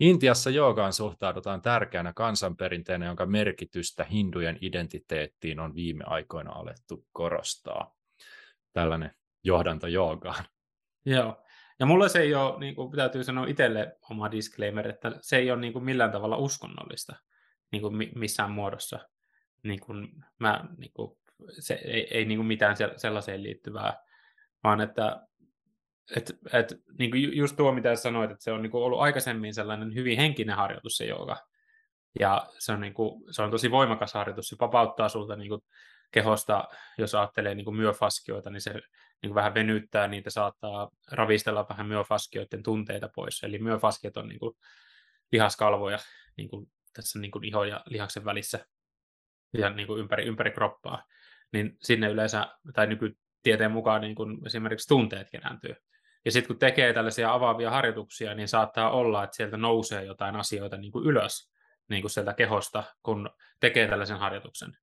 Intiassa 0.00 0.50
joogaan 0.50 0.92
suhtaudutaan 0.92 1.62
tärkeänä 1.62 2.12
kansanperinteenä, 2.12 3.06
jonka 3.06 3.26
merkitystä 3.26 4.04
hindujen 4.04 4.58
identiteettiin 4.60 5.60
on 5.60 5.74
viime 5.74 6.04
aikoina 6.06 6.52
alettu 6.52 7.06
korostaa. 7.12 7.94
Tällainen 8.72 9.14
johdanto 9.44 9.86
joogaan. 9.86 10.44
Joo. 11.04 11.44
Ja 11.80 11.86
mulla 11.86 12.08
se 12.08 12.18
ei 12.18 12.34
ole, 12.34 12.60
niin 12.60 12.74
kuin 12.74 12.96
täytyy 12.96 13.24
sanoa 13.24 13.46
itselle 13.46 13.96
oma 14.10 14.30
disclaimer, 14.30 14.88
että 14.88 15.12
se 15.20 15.36
ei 15.36 15.50
ole 15.50 15.60
niin 15.60 15.72
kuin 15.72 15.84
millään 15.84 16.12
tavalla 16.12 16.36
uskonnollista 16.36 17.16
niin 17.72 17.82
kuin 17.82 18.10
missään 18.14 18.50
muodossa. 18.50 18.98
Niin 19.62 19.80
kuin 19.80 20.08
mä, 20.38 20.64
niin 20.78 20.92
kuin, 20.94 21.18
se 21.58 21.74
ei, 21.74 22.18
ei 22.18 22.24
niin 22.24 22.38
kuin 22.38 22.46
mitään 22.46 22.76
sellaiseen 22.96 23.42
liittyvää, 23.42 24.02
vaan 24.64 24.80
että 24.80 25.26
et, 26.16 26.38
et, 26.52 26.74
niin 26.98 27.10
kuin 27.10 27.36
just 27.36 27.56
tuo, 27.56 27.72
mitä 27.72 27.96
sanoit, 27.96 28.30
että 28.30 28.44
se 28.44 28.52
on 28.52 28.62
niin 28.62 28.70
kuin 28.70 28.84
ollut 28.84 29.00
aikaisemmin 29.00 29.54
sellainen 29.54 29.94
hyvin 29.94 30.16
henkinen 30.16 30.56
harjoitus 30.56 30.96
se 30.96 31.04
jooga. 31.04 31.36
Ja 32.20 32.46
se 32.58 32.72
on, 32.72 32.80
niin 32.80 32.94
kuin, 32.94 33.22
se 33.30 33.42
on 33.42 33.50
tosi 33.50 33.70
voimakas 33.70 34.14
harjoitus, 34.14 34.48
se 34.48 34.56
vapauttaa 34.60 35.08
sulta 35.08 35.36
niin 35.36 35.48
kuin 35.48 35.60
kehosta, 36.10 36.64
jos 36.98 37.14
ajattelee 37.14 37.54
niin 37.54 37.64
kuin 37.64 37.76
myofaskioita, 37.76 38.50
niin 38.50 38.60
se 38.60 38.72
niin 38.72 38.80
kuin 39.30 39.34
vähän 39.34 39.54
venyttää 39.54 40.08
niitä, 40.08 40.30
saattaa 40.30 40.90
ravistella 41.10 41.66
vähän 41.68 41.86
myofaskioiden 41.86 42.62
tunteita 42.62 43.10
pois. 43.14 43.42
Eli 43.42 43.58
myofaskiot 43.58 44.16
on 44.16 44.28
niin 44.28 44.38
kuin 44.38 44.56
lihaskalvoja 45.32 45.98
niin 46.36 46.48
kuin 46.48 46.66
tässä 46.92 47.18
niin 47.18 47.30
kuin 47.30 47.44
ihon 47.44 47.68
ja 47.68 47.82
lihaksen 47.86 48.24
välissä 48.24 48.66
ja 49.58 49.70
niin 49.70 49.86
kuin 49.86 50.00
ympäri, 50.00 50.24
ympäri 50.24 50.50
kroppaa. 50.50 51.04
Niin 51.52 51.76
sinne 51.82 52.08
yleensä, 52.08 52.46
tai 52.74 52.86
nykytieteen 52.86 53.72
mukaan 53.72 54.00
niin 54.00 54.14
kuin 54.14 54.46
esimerkiksi 54.46 54.88
tunteet 54.88 55.30
kerääntyy. 55.30 55.74
Ja 56.24 56.32
sitten 56.32 56.46
kun 56.46 56.58
tekee 56.58 56.92
tällaisia 56.92 57.32
avaavia 57.32 57.70
harjoituksia, 57.70 58.34
niin 58.34 58.48
saattaa 58.48 58.90
olla, 58.90 59.24
että 59.24 59.36
sieltä 59.36 59.56
nousee 59.56 60.04
jotain 60.04 60.36
asioita 60.36 60.76
niin 60.76 60.92
kuin 60.92 61.06
ylös 61.06 61.50
niin 61.88 62.02
kuin 62.02 62.10
sieltä 62.10 62.34
kehosta, 62.34 62.84
kun 63.02 63.30
tekee 63.60 63.88
tällaisen 63.88 64.18
harjoituksen. 64.18 64.76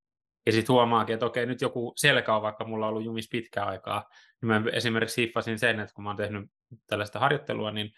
Ja 0.45 0.51
sitten 0.51 0.73
huomaakin, 0.73 1.13
että 1.13 1.25
okei, 1.25 1.45
nyt 1.45 1.61
joku 1.61 1.93
selkä 1.95 2.35
on 2.35 2.41
vaikka 2.41 2.65
mulla 2.65 2.87
ollut 2.87 3.03
jumis 3.03 3.29
pitkään 3.29 3.67
aikaa, 3.67 4.09
niin 4.41 4.47
mä 4.47 4.61
esimerkiksi 4.73 5.21
hiffasin 5.21 5.59
sen, 5.59 5.79
että 5.79 5.93
kun 5.93 6.03
mä 6.03 6.09
oon 6.09 6.17
tehnyt 6.17 6.51
tällaista 6.87 7.19
harjoittelua, 7.19 7.71
niin 7.71 7.91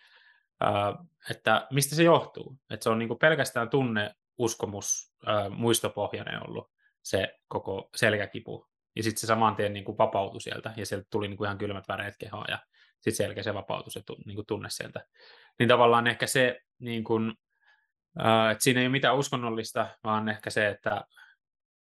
äh, 0.63 0.93
että 1.29 1.67
mistä 1.71 1.95
se 1.95 2.03
johtuu. 2.03 2.57
Että 2.69 2.83
se 2.83 2.89
on 2.89 2.99
niin 2.99 3.07
kuin 3.07 3.19
pelkästään 3.19 3.69
tunne, 3.69 4.15
uskomus, 4.37 5.13
äh, 5.27 5.49
muistopohjainen 5.49 6.49
ollut 6.49 6.71
se 7.01 7.39
koko 7.47 7.89
selkäkipu. 7.95 8.67
Ja 8.95 9.03
sitten 9.03 9.19
se 9.21 9.27
saman 9.27 9.55
tien 9.55 9.73
niin 9.73 9.85
kuin 9.85 9.97
vapautui 9.97 10.41
sieltä, 10.41 10.73
ja 10.77 10.85
sieltä 10.85 11.07
tuli 11.11 11.27
niin 11.27 11.37
kuin 11.37 11.45
ihan 11.45 11.57
kylmät 11.57 11.87
väreet 11.87 12.15
kehoa, 12.19 12.45
ja 12.47 12.59
sitten 13.01 13.15
selkeä 13.25 13.43
se 13.43 13.53
vapautus 13.53 13.95
ja 13.95 14.01
niin 14.25 14.35
kuin 14.35 14.45
tunne 14.45 14.69
sieltä. 14.69 15.05
Niin 15.59 15.69
tavallaan 15.69 16.07
ehkä 16.07 16.27
se, 16.27 16.59
niin 16.79 17.03
kuin, 17.03 17.33
että 18.51 18.63
siinä 18.63 18.79
ei 18.79 18.85
ole 18.85 18.91
mitään 18.91 19.17
uskonnollista, 19.17 19.87
vaan 20.03 20.29
ehkä 20.29 20.49
se, 20.49 20.67
että 20.67 21.03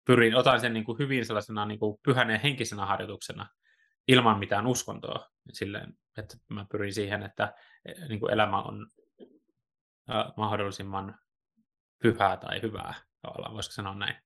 pyrin, 0.06 0.34
otan 0.34 0.60
sen 0.60 0.72
niin 0.72 0.84
kuin 0.84 0.98
hyvin 0.98 1.26
sellaisena 1.26 1.66
niin 1.66 1.78
kuin 1.78 1.98
pyhänä 2.02 2.32
ja 2.32 2.38
henkisenä 2.38 2.86
harjoituksena 2.86 3.46
ilman 4.08 4.38
mitään 4.38 4.66
uskontoa. 4.66 5.30
Silleen, 5.52 5.92
että 6.18 6.36
mä 6.48 6.66
pyrin 6.70 6.94
siihen, 6.94 7.22
että 7.22 7.54
e, 7.84 8.06
niin 8.08 8.20
kuin 8.20 8.32
elämä 8.32 8.62
on 8.62 8.86
mahdollisimman 10.36 11.18
pyhää 12.02 12.36
tai 12.36 12.62
hyvää, 12.62 12.94
tavallaan 13.22 13.54
voisiko 13.54 13.72
sanoa 13.72 13.94
näin. 13.94 14.16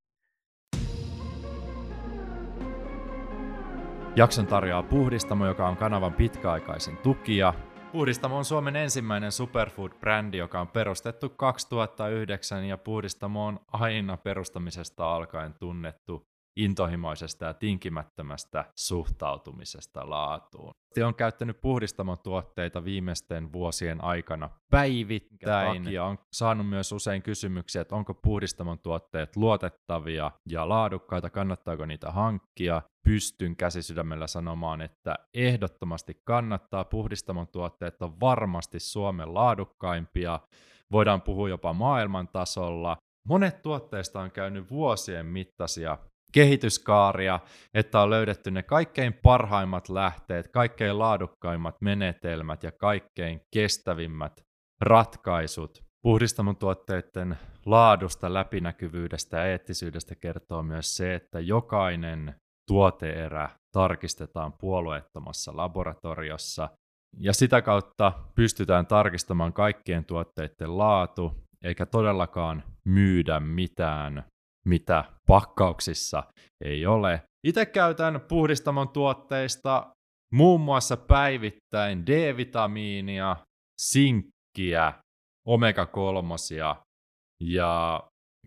Jakson 4.17 4.47
tarjoaa 4.47 4.83
Puhdistamo, 4.83 5.47
joka 5.47 5.69
on 5.69 5.77
kanavan 5.77 6.13
pitkäaikaisin 6.13 6.97
tukija. 6.97 7.55
Puhdistamo 7.93 8.39
on 8.39 8.45
Suomen 8.45 8.77
ensimmäinen 8.77 9.33
superfood-brändi, 9.33 10.37
joka 10.37 10.61
on 10.61 10.69
perustettu 10.69 11.29
2009 11.29 12.65
ja 12.65 12.79
Puhdistamo 12.79 13.47
on 13.47 13.61
aina 13.73 14.17
perustamisesta 14.17 15.15
alkaen 15.15 15.55
tunnettu 15.55 16.27
intohimoisesta 16.57 17.45
ja 17.45 17.55
tinkimättömästä 17.55 18.65
suhtautumisesta 18.77 20.11
laatuun. 20.11 20.73
On 21.05 21.15
käyttänyt 21.15 21.61
puhdistamon 21.61 22.19
tuotteita 22.23 22.85
viimeisten 22.85 23.53
vuosien 23.53 24.05
aikana 24.05 24.51
päivittäin 24.71 25.93
ja 25.93 26.05
on 26.05 26.19
saanut 26.33 26.69
myös 26.69 26.93
usein 26.93 27.23
kysymyksiä, 27.23 27.83
että 27.83 27.97
onko 27.97 28.15
puhdistamon 28.15 28.79
tuotteet 28.79 29.37
luotettavia 29.37 30.31
ja 30.49 30.69
laadukkaita, 30.69 31.31
kannattaako 31.31 31.87
niitä 31.87 32.11
hankkia. 32.11 32.83
Pystyn 33.05 33.57
käsisydämellä 33.57 34.27
sanomaan, 34.27 34.81
että 34.81 35.15
ehdottomasti 35.35 36.21
kannattaa. 36.25 36.85
Puhdistamon 36.85 37.49
tuotteet 37.49 38.03
on 38.03 38.21
varmasti 38.21 38.81
Suomen 38.81 39.35
laadukkaimpia. 39.35 40.41
Voidaan 40.93 41.23
puhua 41.23 41.49
jopa 41.49 41.73
maailman 41.73 42.29
tasolla. 42.29 42.97
Monet 43.29 43.63
tuotteista 43.63 44.21
on 44.21 44.31
käynyt 44.31 44.71
vuosien 44.71 45.27
mittaisia 45.27 45.99
kehityskaaria, 46.35 47.41
että 47.75 48.01
on 48.01 48.11
löydetty 48.11 48.51
ne 48.51 48.63
kaikkein 48.63 49.15
parhaimmat 49.23 49.89
lähteet, 49.89 50.49
kaikkein 50.49 50.99
laadukkaimmat 50.99 51.77
menetelmät 51.81 52.63
ja 52.63 52.73
kaikkein 52.73 53.41
kestävimmät 53.55 54.41
ratkaisut. 54.81 55.85
Puhdistamon 56.03 56.57
tuotteiden 56.57 57.37
laadusta, 57.67 58.35
läpinäkyvyydestä 58.35 59.37
ja 59.37 59.47
eettisyydestä 59.47 60.15
kertoo 60.15 60.63
myös 60.63 60.97
se, 60.97 61.15
että 61.15 61.41
jokainen 61.41 62.35
tuoteerä 62.69 63.49
tarkistetaan 63.73 64.53
puolueettomassa 64.53 65.57
laboratoriossa, 65.57 66.69
ja 67.21 67.33
sitä 67.33 67.63
kautta 67.63 68.13
pystytään 68.35 68.87
tarkistamaan 68.87 69.53
kaikkien 69.53 70.05
tuotteiden 70.05 70.79
laatu, 70.79 71.33
eikä 71.65 71.87
todellakaan 71.87 72.63
myydä 72.85 73.41
mitään 73.41 74.25
mitä 74.65 75.05
pakkauksissa 75.27 76.23
ei 76.65 76.87
ole. 76.87 77.23
Itse 77.47 77.67
käytän 77.67 78.21
puhdistamon 78.29 78.89
tuotteista 78.89 79.87
muun 80.33 80.61
muassa 80.61 80.97
päivittäin 80.97 82.07
D-vitamiinia, 82.07 83.37
sinkkiä, 83.81 84.93
omega-3 85.49 86.75
ja 87.41 88.03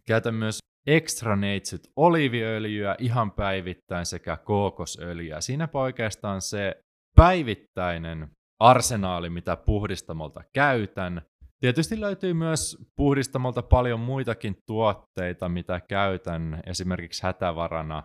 käytän 0.08 0.36
myös 0.36 0.60
extra 0.88 1.36
neitsyt 1.36 1.82
oliviöljyä 1.96 2.96
ihan 3.00 3.32
päivittäin 3.32 4.06
sekä 4.06 4.38
kookosöljyä. 4.38 5.42
Siinä 5.42 5.68
oikeastaan 5.74 6.42
se 6.42 6.82
päivittäinen 7.16 8.30
arsenaali, 8.60 9.30
mitä 9.30 9.56
puhdistamolta 9.56 10.44
käytän. 10.54 11.22
Tietysti 11.60 12.02
löytyy 12.02 12.34
myös 12.34 12.78
puhdistamolta 12.96 13.64
paljon 13.64 14.00
muitakin 14.00 14.58
tuotteita, 14.66 15.50
mitä 15.50 15.82
käytän. 15.90 16.62
Esimerkiksi 16.66 17.24
hätävarana 17.24 18.04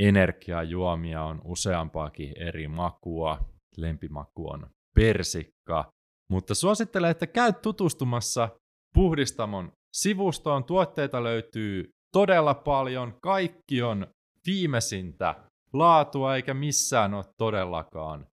energiajuomia 0.00 1.22
on 1.22 1.40
useampaakin 1.44 2.32
eri 2.36 2.68
makua. 2.68 3.38
Lempimaku 3.76 4.50
on 4.50 4.66
persikka. 4.94 5.92
Mutta 6.30 6.54
suosittelen, 6.54 7.10
että 7.10 7.26
käy 7.26 7.52
tutustumassa 7.52 8.48
puhdistamon 8.94 9.72
sivustoon. 9.92 10.64
Tuotteita 10.64 11.22
löytyy 11.24 11.90
todella 12.12 12.54
paljon. 12.54 13.18
Kaikki 13.22 13.82
on 13.82 14.06
viimeisintä 14.46 15.34
laatua 15.72 16.36
eikä 16.36 16.54
missään 16.54 17.14
ole 17.14 17.24
todellakaan 17.38 18.26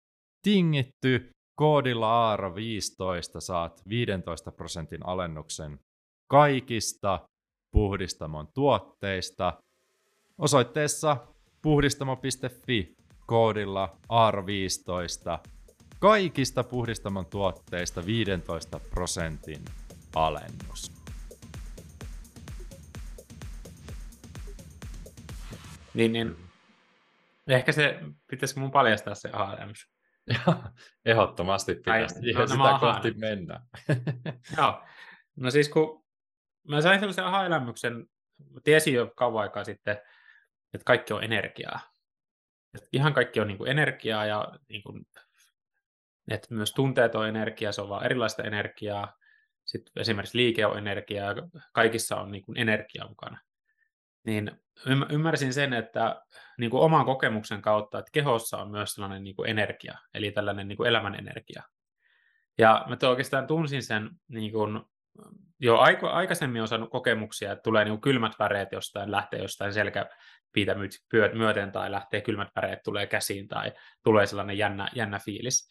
tingitty. 0.44 1.30
Koodilla 1.58 2.38
AARA15 2.38 3.40
saat 3.40 3.82
15 3.90 4.52
prosentin 4.52 5.06
alennuksen 5.06 5.80
kaikista 6.28 7.30
puhdistamon 7.72 8.48
tuotteista 8.54 9.64
osoitteessa 10.38 11.18
puhdistamo.fi 11.62 12.96
koodilla 13.26 13.98
AARA15 14.10 15.50
kaikista 16.00 16.64
puhdistamon 16.64 17.26
tuotteista 17.26 18.06
15 18.06 18.80
prosentin 18.90 19.66
alennus. 20.16 20.92
Niin, 25.94 26.14
niin. 26.14 26.36
Ehkä 27.48 27.72
se, 27.72 28.00
pitäisikö 28.28 28.60
mun 28.60 28.72
paljastaa 28.72 29.16
se 29.16 29.30
ARMS? 30.48 30.63
Ehdottomasti 31.05 31.75
pitäisi. 31.75 32.15
Ai, 32.15 32.34
no, 32.34 32.48
sitä 32.48 32.77
kohti 32.79 33.12
mennä. 33.12 33.62
Joo. 34.57 34.84
No 35.36 35.51
siis 35.51 35.69
kun 35.69 36.05
mä 36.67 36.81
sain 36.81 37.00
sellaisen 37.00 37.25
aha-elämyksen, 37.25 38.07
tiesin 38.63 38.93
jo 38.93 39.12
kauan 39.15 39.41
aikaa 39.41 39.63
sitten, 39.63 39.98
että 40.74 40.86
kaikki 40.86 41.13
on 41.13 41.24
energiaa. 41.24 41.79
Että 42.75 42.89
ihan 42.91 43.13
kaikki 43.13 43.39
on 43.39 43.48
niin 43.48 43.57
kuin 43.57 43.72
energiaa 43.72 44.25
ja 44.25 44.48
niin 44.69 44.84
kuin, 44.84 45.07
että 46.31 46.55
myös 46.55 46.74
tunteet 46.74 47.15
on 47.15 47.27
energiaa, 47.27 47.72
se 47.72 47.81
on 47.81 47.89
vaan 47.89 48.05
erilaista 48.05 48.43
energiaa. 48.43 49.13
Sitten 49.65 50.01
esimerkiksi 50.01 50.38
liike 50.38 50.65
on 50.65 50.77
energiaa 50.77 51.31
ja 51.31 51.36
kaikissa 51.74 52.15
on 52.15 52.31
niin 52.31 52.43
kuin 52.43 52.57
energia 52.57 53.07
mukana 53.07 53.39
niin 54.27 54.51
ymmärsin 55.10 55.53
sen, 55.53 55.74
että 55.74 56.22
niin 56.57 56.72
kuin 56.72 56.81
oman 56.81 57.05
kokemuksen 57.05 57.62
kautta, 57.62 58.00
että 58.00 58.12
kehossa 58.12 58.57
on 58.57 58.72
myös 58.72 58.93
sellainen 58.93 59.24
niin 59.24 59.36
kuin 59.36 59.50
energia, 59.50 59.98
eli 60.13 60.31
tällainen 60.31 60.67
niin 60.67 60.77
kuin 60.77 60.89
elämän 60.89 61.15
energia. 61.15 61.63
Ja 62.57 62.86
mä 62.88 63.10
oikeastaan 63.10 63.48
tunsin 63.48 63.84
sen 63.84 64.10
niin 64.27 64.51
kuin, 64.51 64.81
jo 65.60 65.77
aiko, 65.77 66.10
aikaisemmin 66.10 66.62
on 66.62 66.67
saanut 66.67 66.91
kokemuksia, 66.91 67.51
että 67.51 67.63
tulee 67.63 67.86
niin 67.86 67.91
kuin 67.91 68.01
kylmät 68.01 68.39
väreet 68.39 68.72
jostain, 68.72 69.12
lähtee 69.12 69.41
jostain 69.41 69.74
selkäpiitä 69.74 70.75
myöten 71.34 71.72
tai 71.72 71.91
lähtee 71.91 72.22
kylmät 72.22 72.50
väreet, 72.55 72.84
tulee 72.84 73.07
käsiin 73.07 73.48
tai 73.48 73.74
tulee 74.03 74.25
sellainen 74.25 74.57
jännä, 74.57 74.89
jännä 74.96 75.19
fiilis. 75.19 75.69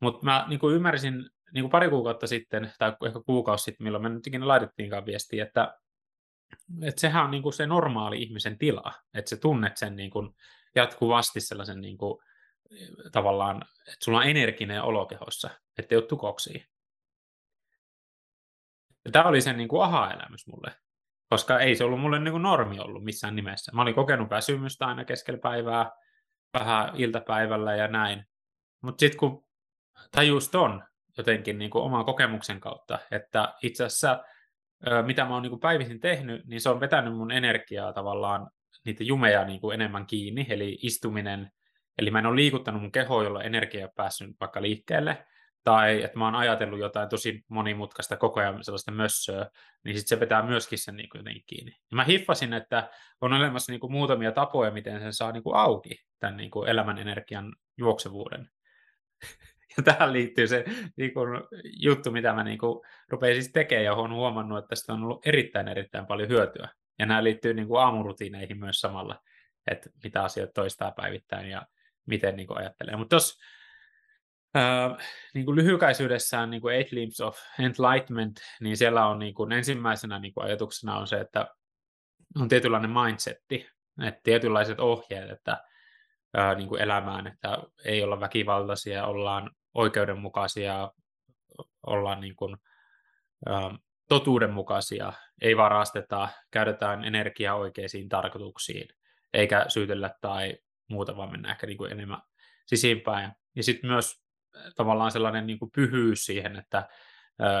Mutta 0.00 0.24
mä 0.24 0.44
niin 0.48 0.60
kuin 0.60 0.74
ymmärsin 0.74 1.14
niin 1.54 1.62
kuin 1.62 1.70
pari 1.70 1.88
kuukautta 1.88 2.26
sitten, 2.26 2.72
tai 2.78 2.96
ehkä 3.06 3.20
kuukausi 3.26 3.64
sitten, 3.64 3.84
milloin 3.84 4.02
me 4.02 4.08
nyt 4.08 4.26
ikinä 4.26 4.48
laitettiinkaan 4.48 5.06
viestiä, 5.06 5.44
että 5.44 5.74
että 6.82 7.00
sehän 7.00 7.24
on 7.24 7.30
niin 7.30 7.42
kuin 7.42 7.52
se 7.52 7.66
normaali 7.66 8.22
ihmisen 8.22 8.58
tila, 8.58 8.92
että 9.14 9.28
sä 9.28 9.36
tunnet 9.36 9.76
sen 9.76 9.96
niin 9.96 10.10
kuin 10.10 10.34
jatkuvasti 10.74 11.40
sellaisen 11.40 11.80
niin 11.80 11.98
kuin, 11.98 12.22
tavallaan, 13.12 13.62
että 13.80 14.04
sulla 14.04 14.18
on 14.18 14.26
energinen 14.26 14.82
olokehossa, 14.82 15.50
ettei 15.78 15.98
ole 15.98 16.06
tukoksia. 16.06 16.66
Tämä 19.12 19.24
oli 19.24 19.40
sen 19.40 19.56
niin 19.56 19.68
kuin 19.68 19.82
aha-elämys 19.82 20.46
mulle, 20.46 20.76
koska 21.30 21.60
ei 21.60 21.76
se 21.76 21.84
ollut 21.84 22.00
mulle 22.00 22.18
niin 22.18 22.32
kuin 22.32 22.42
normi 22.42 22.80
ollut 22.80 23.04
missään 23.04 23.36
nimessä. 23.36 23.72
Mä 23.72 23.82
olin 23.82 23.94
kokenut 23.94 24.30
väsymystä 24.30 24.86
aina 24.86 25.04
keskellä 25.04 25.40
päivää, 25.40 25.90
vähän 26.54 26.92
iltapäivällä 26.96 27.76
ja 27.76 27.88
näin. 27.88 28.24
Mutta 28.82 29.00
sitten 29.00 29.18
kun 29.18 29.46
tajus 30.10 30.48
ton 30.48 30.84
jotenkin 31.18 31.58
niin 31.58 31.70
kuin 31.70 31.84
oman 31.84 32.04
kokemuksen 32.04 32.60
kautta, 32.60 32.98
että 33.10 33.54
itse 33.62 33.84
asiassa 33.84 34.24
mitä 35.06 35.24
mä 35.24 35.34
oon 35.34 35.42
niin 35.42 35.60
päivisin 35.60 36.00
tehnyt, 36.00 36.46
niin 36.46 36.60
se 36.60 36.70
on 36.70 36.80
vetänyt 36.80 37.16
mun 37.16 37.32
energiaa 37.32 37.92
tavallaan 37.92 38.50
niitä 38.84 39.04
jumeja 39.04 39.44
niin 39.44 39.60
kuin 39.60 39.74
enemmän 39.74 40.06
kiinni, 40.06 40.46
eli 40.48 40.78
istuminen, 40.82 41.50
eli 41.98 42.10
mä 42.10 42.18
en 42.18 42.26
ole 42.26 42.36
liikuttanut 42.36 42.82
mun 42.82 42.92
kehoa, 42.92 43.24
jolla 43.24 43.42
energia 43.42 43.86
on 43.86 43.92
päässyt 43.96 44.30
vaikka 44.40 44.62
liikkeelle, 44.62 45.26
tai 45.64 46.02
että 46.02 46.18
mä 46.18 46.24
oon 46.24 46.34
ajatellut 46.34 46.78
jotain 46.78 47.08
tosi 47.08 47.44
monimutkaista 47.48 48.16
koko 48.16 48.40
ajan 48.40 48.64
sellaista 48.64 48.92
mössöä, 48.92 49.46
niin 49.84 49.98
sitten 49.98 50.16
se 50.16 50.20
vetää 50.20 50.42
myöskin 50.42 50.78
sen 50.78 50.96
niin 50.96 51.08
kuin 51.08 51.20
jotenkin 51.20 51.44
kiinni. 51.46 51.70
Ja 51.70 51.96
mä 51.96 52.04
hiffasin, 52.04 52.52
että 52.52 52.90
on 53.20 53.32
olemassa 53.32 53.72
niin 53.72 53.80
kuin 53.80 53.92
muutamia 53.92 54.32
tapoja, 54.32 54.70
miten 54.70 55.00
sen 55.00 55.12
saa 55.12 55.32
niin 55.32 55.42
kuin 55.42 55.56
auki, 55.56 56.04
tämän 56.18 56.36
niin 56.36 56.50
kuin 56.50 56.68
elämän 56.68 56.98
energian 56.98 57.56
juoksevuuden. 57.76 58.48
Ja 59.76 59.82
tähän 59.82 60.12
liittyy 60.12 60.46
se 60.46 60.64
niin 60.96 61.14
kuin, 61.14 61.28
juttu, 61.80 62.10
mitä 62.10 62.32
mä 62.32 62.44
niin 62.44 62.58
kuin, 62.58 62.80
rupean 63.08 63.34
siis 63.34 63.52
tekemään 63.52 63.84
ja 63.84 63.94
olen 63.94 64.12
huomannut, 64.12 64.58
että 64.58 64.68
tästä 64.68 64.92
on 64.92 65.02
ollut 65.02 65.26
erittäin 65.26 65.68
erittäin 65.68 66.06
paljon 66.06 66.28
hyötyä. 66.28 66.68
Ja 66.98 67.06
nämä 67.06 67.24
liittyy 67.24 67.54
niin 67.54 67.68
kuin, 67.68 67.80
aamurutiineihin 67.80 68.58
myös 68.58 68.80
samalla, 68.80 69.22
että 69.70 69.90
mitä 70.04 70.22
asioita 70.22 70.52
toistaa 70.52 70.90
päivittäin 70.90 71.50
ja 71.50 71.62
miten 72.06 72.36
niin 72.36 72.46
kuin, 72.46 72.58
ajattelee. 72.58 72.96
Mutta 72.96 73.16
jos 73.16 73.38
äh, 74.56 75.08
niin 75.34 75.56
lyhykäisyydessään 75.56 76.50
niin 76.50 76.60
kuin 76.60 76.74
Eight 76.74 76.92
Limbs 76.92 77.20
of 77.20 77.38
Enlightenment, 77.58 78.40
niin 78.60 78.76
siellä 78.76 79.06
on 79.06 79.18
niin 79.18 79.34
kuin, 79.34 79.52
ensimmäisenä 79.52 80.18
niin 80.18 80.34
kuin, 80.34 80.44
ajatuksena 80.44 80.98
on 80.98 81.06
se, 81.06 81.20
että 81.20 81.48
on 82.40 82.48
tietynlainen 82.48 82.90
mindsetti, 82.90 83.68
että 84.02 84.20
tietynlaiset 84.22 84.80
ohjeet, 84.80 85.30
että 85.30 85.64
ää, 86.34 86.54
niin 86.54 86.68
kuin 86.68 86.82
elämään, 86.82 87.26
että 87.26 87.58
ei 87.84 88.02
olla 88.02 88.20
väkivaltaisia, 88.20 89.06
ollaan 89.06 89.50
oikeudenmukaisia, 89.74 90.92
ollaan 91.86 92.20
niin 92.20 92.36
kuin, 92.36 92.56
ä, 93.48 93.52
totuudenmukaisia, 94.08 95.12
ei 95.42 95.56
varasteta, 95.56 96.28
käytetään 96.50 97.04
energiaa 97.04 97.54
oikeisiin 97.54 98.08
tarkoituksiin, 98.08 98.88
eikä 99.32 99.64
syytellä 99.68 100.10
tai 100.20 100.58
muuta, 100.88 101.16
vaan 101.16 101.30
mennä 101.30 101.50
ehkä 101.50 101.66
niin 101.66 101.78
kuin 101.78 101.92
enemmän 101.92 102.22
sisimpään. 102.66 103.32
Ja 103.56 103.62
sitten 103.62 103.90
myös 103.90 104.22
tavallaan 104.76 105.10
sellainen 105.10 105.46
niin 105.46 105.58
kuin 105.58 105.70
pyhyys 105.70 106.24
siihen, 106.24 106.56
että, 106.56 106.88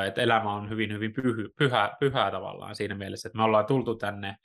että 0.06 0.22
elämä 0.22 0.52
on 0.52 0.70
hyvin, 0.70 0.92
hyvin 0.92 1.12
pyhy, 1.12 1.48
pyhä, 1.58 1.96
pyhää 2.00 2.30
tavallaan 2.30 2.76
siinä 2.76 2.94
mielessä, 2.94 3.28
että 3.28 3.36
me 3.36 3.42
ollaan 3.42 3.66
tultu 3.66 3.94
tänne 3.94 4.36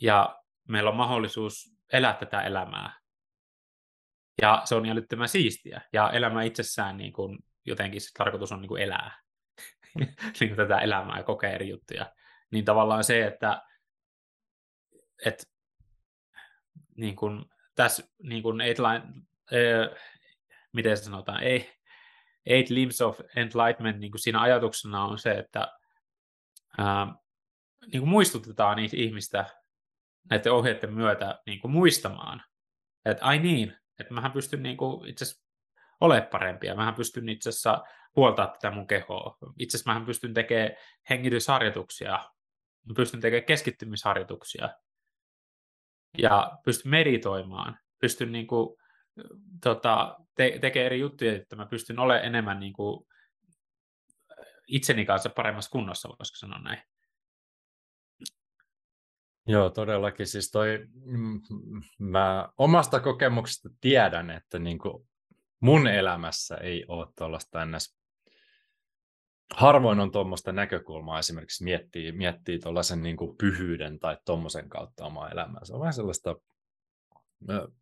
ja 0.00 0.38
meillä 0.68 0.90
on 0.90 0.96
mahdollisuus 0.96 1.74
elää 1.92 2.14
tätä 2.14 2.42
elämää. 2.42 3.01
Ja 4.42 4.62
se 4.64 4.74
on 4.74 4.88
älyttömän 4.88 5.28
siistiä. 5.28 5.80
Ja 5.92 6.10
elämä 6.10 6.42
itsessään 6.42 6.96
niin 6.96 7.12
kuin, 7.12 7.38
jotenkin 7.64 8.00
se 8.00 8.08
tarkoitus 8.18 8.52
on 8.52 8.60
niin 8.60 8.68
kuin 8.68 8.82
elää 8.82 9.22
niin 10.40 10.56
tätä 10.56 10.78
elämää 10.78 11.16
ja 11.16 11.24
kokea 11.24 11.50
eri 11.50 11.68
juttuja. 11.68 12.12
Niin 12.50 12.64
tavallaan 12.64 13.04
se, 13.04 13.26
että, 13.26 13.62
että 15.26 15.44
niin 16.96 17.16
kuin, 17.16 17.44
tässä 17.74 18.02
niin 18.22 18.42
kuin 18.42 18.60
eight, 18.60 18.78
line, 18.78 19.02
äh, 19.52 19.98
miten 20.72 20.96
se 20.96 21.04
sanotaan, 21.04 21.42
ei, 21.42 21.72
eight 22.46 22.70
limbs 22.70 23.00
of 23.00 23.20
enlightenment, 23.36 23.98
niin 23.98 24.10
kuin 24.10 24.20
siinä 24.20 24.40
ajatuksena 24.40 25.04
on 25.04 25.18
se, 25.18 25.32
että 25.32 25.68
äh, 26.80 27.08
niin 27.92 28.00
kuin 28.00 28.08
muistutetaan 28.08 28.76
niitä 28.76 28.96
ihmistä 28.96 29.46
näiden 30.30 30.52
ohjeiden 30.52 30.94
myötä 30.94 31.40
niin 31.46 31.60
kuin 31.60 31.72
muistamaan, 31.72 32.42
että 33.04 33.24
ai 33.24 33.38
niin, 33.38 33.76
että 33.98 34.14
mähän 34.14 34.32
pystyn 34.32 34.62
niin 34.62 34.76
kuin 34.76 35.08
itse 35.08 35.24
asiassa 35.24 35.44
olemaan 36.00 36.28
parempia, 36.30 36.74
mähän 36.74 36.94
pystyn 36.94 37.28
itse 37.28 37.48
asiassa 37.48 37.82
huoltaa 38.16 38.46
tätä 38.46 38.70
mun 38.70 38.86
kehoa. 38.86 39.38
Itse 39.58 39.76
asiassa 39.76 39.90
mähän 39.90 40.06
pystyn 40.06 40.34
tekemään 40.34 40.70
hengitysharjoituksia, 41.10 42.10
mä 42.84 42.94
pystyn 42.96 43.20
tekemään 43.20 43.46
keskittymisharjoituksia 43.46 44.68
ja 46.18 46.58
pystyn 46.64 46.90
meditoimaan, 46.90 47.78
pystyn 48.00 48.32
niin 48.32 48.46
kuin, 48.46 48.76
tota, 49.62 50.16
te- 50.34 50.58
tekemään 50.60 50.86
eri 50.86 51.00
juttuja, 51.00 51.36
että 51.36 51.56
mä 51.56 51.66
pystyn 51.66 51.98
olemaan 51.98 52.26
enemmän 52.26 52.60
niin 52.60 52.72
kuin, 52.72 53.06
itseni 54.66 55.04
kanssa 55.04 55.30
paremmassa 55.30 55.70
kunnossa, 55.70 56.08
voisiko 56.08 56.36
sanoa 56.36 56.58
näin. 56.58 56.82
Joo, 59.46 59.70
todellakin. 59.70 60.26
Siis 60.26 60.50
toi, 60.50 60.86
mm, 61.04 61.40
mä 61.98 62.48
omasta 62.58 63.00
kokemuksesta 63.00 63.68
tiedän, 63.80 64.30
että 64.30 64.58
niin 64.58 64.78
kuin 64.78 65.08
mun 65.60 65.86
elämässä 65.86 66.56
ei 66.56 66.84
ole 66.88 67.06
tuollaista 67.18 67.62
ennäs. 67.62 67.96
Harvoin 69.54 70.00
on 70.00 70.12
tuommoista 70.12 70.52
näkökulmaa 70.52 71.18
esimerkiksi 71.18 71.64
miettii, 71.64 72.12
miettii 72.12 72.58
tuollaisen 72.58 73.02
niin 73.02 73.16
pyhyyden 73.38 73.98
tai 73.98 74.16
tuommoisen 74.26 74.68
kautta 74.68 75.04
omaa 75.04 75.30
elämää. 75.30 75.64
Se 75.64 75.74
on 75.74 75.80
vähän 75.80 75.92
sellaista 75.92 76.36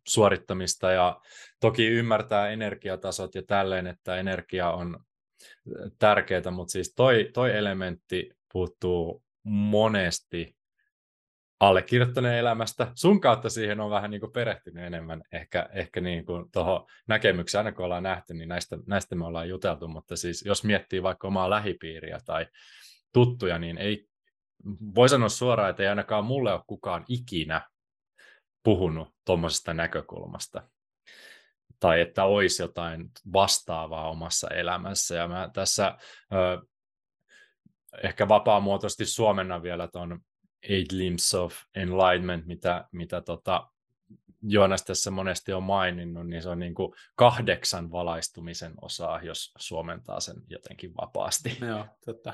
suorittamista 0.07 0.91
ja 0.91 1.21
toki 1.59 1.87
ymmärtää 1.87 2.49
energiatasot 2.49 3.35
ja 3.35 3.43
tälleen, 3.47 3.87
että 3.87 4.15
energia 4.15 4.71
on 4.71 5.05
tärkeää, 5.99 6.51
mutta 6.51 6.71
siis 6.71 6.93
toi, 6.95 7.29
toi 7.33 7.57
elementti 7.57 8.29
puuttuu 8.53 9.23
monesti 9.43 10.55
allekirjoittaneen 11.61 12.37
elämästä. 12.37 12.91
Sun 12.95 13.21
kautta 13.21 13.49
siihen 13.49 13.79
on 13.79 13.89
vähän 13.89 14.11
niin 14.11 14.21
kuin 14.21 14.31
perehtynyt 14.31 14.83
enemmän 14.83 15.21
ehkä, 15.31 15.69
ehkä 15.73 16.01
niin 16.01 16.25
kuin 16.25 16.51
tuohon 16.51 16.85
näkemykseen, 17.07 17.65
aina 17.65 17.75
kun 17.75 17.85
ollaan 17.85 18.03
nähty, 18.03 18.33
niin 18.33 18.49
näistä, 18.49 18.77
näistä 18.87 19.15
me 19.15 19.25
ollaan 19.25 19.49
juteltu, 19.49 19.87
mutta 19.87 20.15
siis 20.15 20.45
jos 20.45 20.63
miettii 20.63 21.03
vaikka 21.03 21.27
omaa 21.27 21.49
lähipiiriä 21.49 22.19
tai 22.25 22.45
tuttuja, 23.13 23.59
niin 23.59 23.77
ei, 23.77 24.07
voi 24.95 25.09
sanoa 25.09 25.29
suoraan, 25.29 25.69
että 25.69 25.83
ei 25.83 25.89
ainakaan 25.89 26.25
mulle 26.25 26.53
ole 26.53 26.61
kukaan 26.67 27.05
ikinä 27.07 27.61
puhunut 28.63 29.09
tuommoisesta 29.25 29.73
näkökulmasta 29.73 30.69
tai 31.79 32.01
että 32.01 32.25
olisi 32.25 32.63
jotain 32.63 33.09
vastaavaa 33.33 34.09
omassa 34.09 34.47
elämässä. 34.47 35.15
Ja 35.15 35.27
mä 35.27 35.49
tässä 35.53 35.97
ö, 36.33 36.61
ehkä 38.03 38.27
vapaamuotoisesti 38.27 39.05
suomennan 39.05 39.63
vielä 39.63 39.87
tuon 39.87 40.19
Eight 40.69 40.91
Limbs 40.91 41.33
of 41.33 41.55
Enlightenment, 41.75 42.45
mitä, 42.45 42.85
mitä 42.91 43.21
tota, 43.21 43.67
Joonas 44.43 44.83
tässä 44.83 45.11
monesti 45.11 45.53
on 45.53 45.63
maininnut, 45.63 46.27
niin 46.27 46.41
se 46.41 46.49
on 46.49 46.59
niin 46.59 46.75
kuin 46.75 46.93
kahdeksan 47.15 47.91
valaistumisen 47.91 48.73
osaa, 48.81 49.23
jos 49.23 49.51
suomentaa 49.57 50.19
sen 50.19 50.35
jotenkin 50.47 50.95
vapaasti. 50.95 51.57
Joo, 51.61 51.85
totta. 52.05 52.33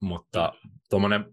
Mutta 0.00 0.52
tuommoinen 0.90 1.24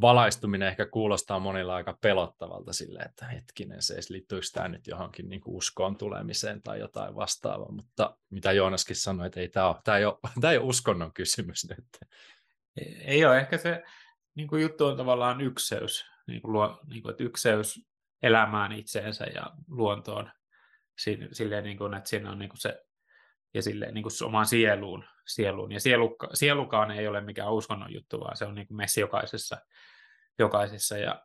valaistuminen 0.00 0.68
ehkä 0.68 0.86
kuulostaa 0.86 1.38
monilla 1.38 1.74
aika 1.74 1.98
pelottavalta 2.00 2.72
sille, 2.72 3.00
että 3.00 3.26
hetkinen, 3.26 3.82
se 3.82 3.94
liittyykö 4.08 4.46
tämä 4.52 4.68
nyt 4.68 4.86
johonkin 4.86 5.28
niin 5.28 5.40
kuin 5.40 5.56
uskoon 5.56 5.96
tulemiseen 5.96 6.62
tai 6.62 6.80
jotain 6.80 7.14
vastaavaa, 7.14 7.72
mutta 7.72 8.16
mitä 8.30 8.52
Joonaskin 8.52 8.96
sanoi, 8.96 9.26
että 9.26 9.40
ei 9.40 9.48
tämä, 9.48 9.68
ole, 9.68 9.76
tämä, 9.84 9.98
ei 9.98 10.04
ole, 10.04 10.18
tämä 10.40 10.50
ei 10.50 10.58
ole 10.58 10.66
uskonnon 10.66 11.12
kysymys 11.12 11.68
nyt. 11.68 11.86
Ei 13.00 13.24
ole, 13.24 13.38
ehkä 13.38 13.58
se 13.58 13.82
niin 14.34 14.48
kuin 14.48 14.62
juttu 14.62 14.86
on 14.86 14.96
tavallaan 14.96 15.40
ykseys, 15.40 16.04
niin 16.26 16.42
kuin 16.42 16.52
luo, 16.52 16.80
niin 16.86 17.02
kuin, 17.02 17.10
että 17.10 17.24
ykseys 17.24 17.80
elämään 18.22 18.72
itseensä 18.72 19.24
ja 19.24 19.46
luontoon, 19.68 20.30
silleen, 21.32 21.64
niin 21.64 21.78
kuin, 21.78 21.94
että 21.94 22.10
siinä 22.10 22.30
on 22.30 22.38
niin 22.38 22.48
kuin 22.48 22.60
se, 22.60 22.84
ja 23.54 23.62
silleen, 23.62 23.94
niin 23.94 24.02
kuin 24.02 24.12
omaan 24.24 24.46
sieluun, 24.46 25.04
sieluun. 25.26 25.72
Ja 25.72 25.80
sielukka, 25.80 26.28
sielukaan 26.34 26.90
ei 26.90 27.08
ole 27.08 27.20
mikään 27.20 27.52
uskonnon 27.52 27.92
juttu, 27.92 28.20
vaan 28.20 28.36
se 28.36 28.44
on 28.44 28.54
niin 28.54 28.66
kuin 28.66 28.76
meissä 28.76 29.00
jokaisessa, 29.00 29.56
jokaisessa. 30.38 30.98
Ja, 30.98 31.22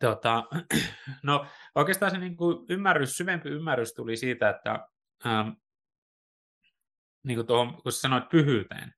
tota, 0.00 0.44
no, 1.22 1.46
oikeastaan 1.74 2.10
se 2.10 2.18
niin 2.18 2.36
kuin 2.36 2.66
ymmärrys, 2.68 3.16
syvempi 3.16 3.48
ymmärrys 3.48 3.94
tuli 3.94 4.16
siitä, 4.16 4.48
että 4.50 4.88
ähm, 5.26 5.48
niin 7.22 7.36
kuin 7.36 7.46
tuohon, 7.46 7.82
kun 7.82 7.92
sanoit 7.92 8.28
pyhyyteen, 8.28 8.94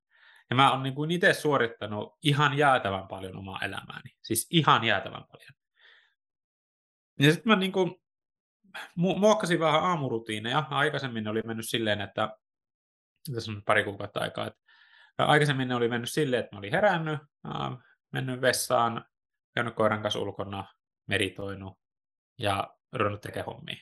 ja 0.52 0.56
mä 0.56 0.70
oon 0.70 0.82
niin 0.82 0.94
kuin 0.94 1.10
itse 1.10 1.32
suorittanut 1.32 2.18
ihan 2.22 2.58
jäätävän 2.58 3.08
paljon 3.08 3.36
omaa 3.36 3.60
elämääni. 3.62 4.10
Siis 4.22 4.46
ihan 4.50 4.84
jäätävän 4.84 5.24
paljon. 5.24 5.52
Ja 7.20 7.32
sitten 7.32 7.52
mä 7.52 7.56
niin 7.56 7.72
kuin 7.72 8.02
muokkasin 8.96 9.60
vähän 9.60 9.82
aamurutiineja. 9.82 10.64
Aikaisemmin 10.70 11.28
oli 11.28 11.42
mennyt 11.42 11.68
silleen, 11.68 12.00
että 12.00 12.36
tässä 13.34 13.52
on 13.52 13.62
pari 13.62 13.84
kuukautta 13.84 14.20
aikaa, 14.20 14.46
että 14.46 14.60
aikaisemmin 15.18 15.68
ne 15.68 15.74
oli 15.74 15.88
mennyt 15.88 16.10
silleen, 16.10 16.44
että 16.44 16.56
mä 16.56 16.58
olin 16.58 16.72
herännyt, 16.72 17.18
mennyt 18.12 18.40
vessaan, 18.40 19.04
käynyt 19.54 19.74
koiran 19.74 20.02
kanssa 20.02 20.20
ulkona, 20.20 20.64
meditoinut 21.06 21.78
ja 22.38 22.76
ruvennut 22.92 23.20
tekemään 23.20 23.46
hommia. 23.46 23.76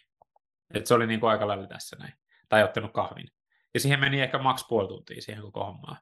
Et 0.74 0.86
se 0.86 0.94
oli 0.94 1.06
niin 1.06 1.20
kuin 1.20 1.30
aika 1.30 1.48
lailla 1.48 1.66
tässä 1.66 1.96
näin. 1.96 2.12
Tai 2.48 2.64
ottanut 2.64 2.92
kahvin. 2.92 3.28
Ja 3.74 3.80
siihen 3.80 4.00
meni 4.00 4.20
ehkä 4.20 4.38
maks 4.38 4.66
puoli 4.68 4.88
tuntia 4.88 5.22
siihen 5.22 5.42
koko 5.42 5.64
hommaan. 5.64 5.96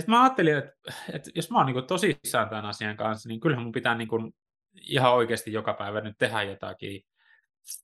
Sitten 0.00 0.14
mä 0.14 0.22
ajattelin, 0.22 0.58
että, 0.58 0.72
että 1.12 1.30
jos 1.34 1.50
mä 1.50 1.58
oon 1.58 1.66
niin 1.66 1.86
tosissaan 1.86 2.48
tämän 2.48 2.66
asian 2.66 2.96
kanssa, 2.96 3.28
niin 3.28 3.40
kyllähän 3.40 3.64
mun 3.64 3.72
pitää 3.72 3.94
niin 3.94 4.08
kuin 4.08 4.34
ihan 4.74 5.12
oikeasti 5.12 5.52
joka 5.52 5.74
päivä 5.74 6.00
nyt 6.00 6.18
tehdä 6.18 6.42
jotakin, 6.42 7.02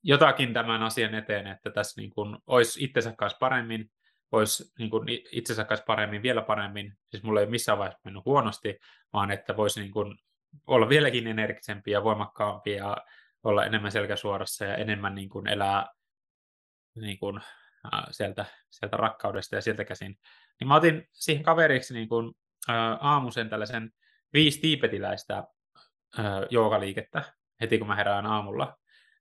jotakin 0.03 0.53
tämän 0.53 0.83
asian 0.83 1.15
eteen, 1.15 1.47
että 1.47 1.71
tässä 1.71 2.01
niin 2.01 2.11
kuin 2.11 2.39
olisi 2.47 2.85
itsensä 2.85 3.15
kanssa 3.17 3.39
paremmin, 3.39 3.91
olisi 4.33 4.73
niin 4.79 4.91
kuin 4.91 5.09
itsensä 5.33 5.65
kanssa 5.65 5.85
paremmin, 5.87 6.23
vielä 6.23 6.43
paremmin. 6.43 6.97
Siis 7.09 7.23
mulla 7.23 7.41
ei 7.41 7.47
missään 7.47 7.79
vaiheessa 7.79 8.01
mennyt 8.05 8.25
huonosti, 8.25 8.79
vaan 9.13 9.31
että 9.31 9.57
voisi 9.57 9.81
niin 9.81 9.93
kuin 9.93 10.19
olla 10.67 10.89
vieläkin 10.89 11.27
energisempi 11.27 11.91
ja 11.91 12.05
voimakkaampi 12.05 12.73
ja 12.73 12.97
olla 13.43 13.65
enemmän 13.65 13.93
selkäsuorassa 13.93 14.65
ja 14.65 14.77
enemmän 14.77 15.15
niin 15.15 15.29
kuin 15.29 15.47
elää 15.47 15.87
niin 16.95 17.19
kuin, 17.19 17.41
äh, 17.95 18.05
sieltä, 18.11 18.45
sieltä 18.71 18.97
rakkaudesta 18.97 19.55
ja 19.55 19.61
sieltä 19.63 19.85
käsin 19.85 20.19
niin 20.61 20.69
mä 20.69 20.75
otin 20.75 21.09
siihen 21.13 21.45
kaveriksi 21.45 21.95
niin 21.95 22.09
kuin, 22.09 22.35
ä, 22.69 22.93
aamuisen 23.01 23.49
tällaisen 23.49 23.91
viisi 24.33 24.61
tiipetiläistä 24.61 25.45
joogaliikettä 26.51 27.25
heti 27.61 27.79
kun 27.79 27.87
mä 27.87 27.95
herään 27.95 28.27
aamulla. 28.27 28.77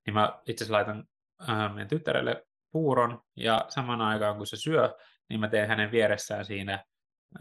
Niin 0.05 0.13
mä 0.13 0.39
itse 0.47 0.63
asiassa 0.63 0.73
laitan 0.73 1.07
ä, 1.49 1.69
meidän 1.69 1.87
tyttärelle 1.87 2.45
puuron 2.71 3.21
ja 3.35 3.65
saman 3.69 4.01
aikaan 4.01 4.37
kun 4.37 4.47
se 4.47 4.57
syö, 4.57 4.95
niin 5.29 5.39
mä 5.39 5.47
teen 5.47 5.67
hänen 5.67 5.91
vieressään 5.91 6.45
siinä 6.45 6.85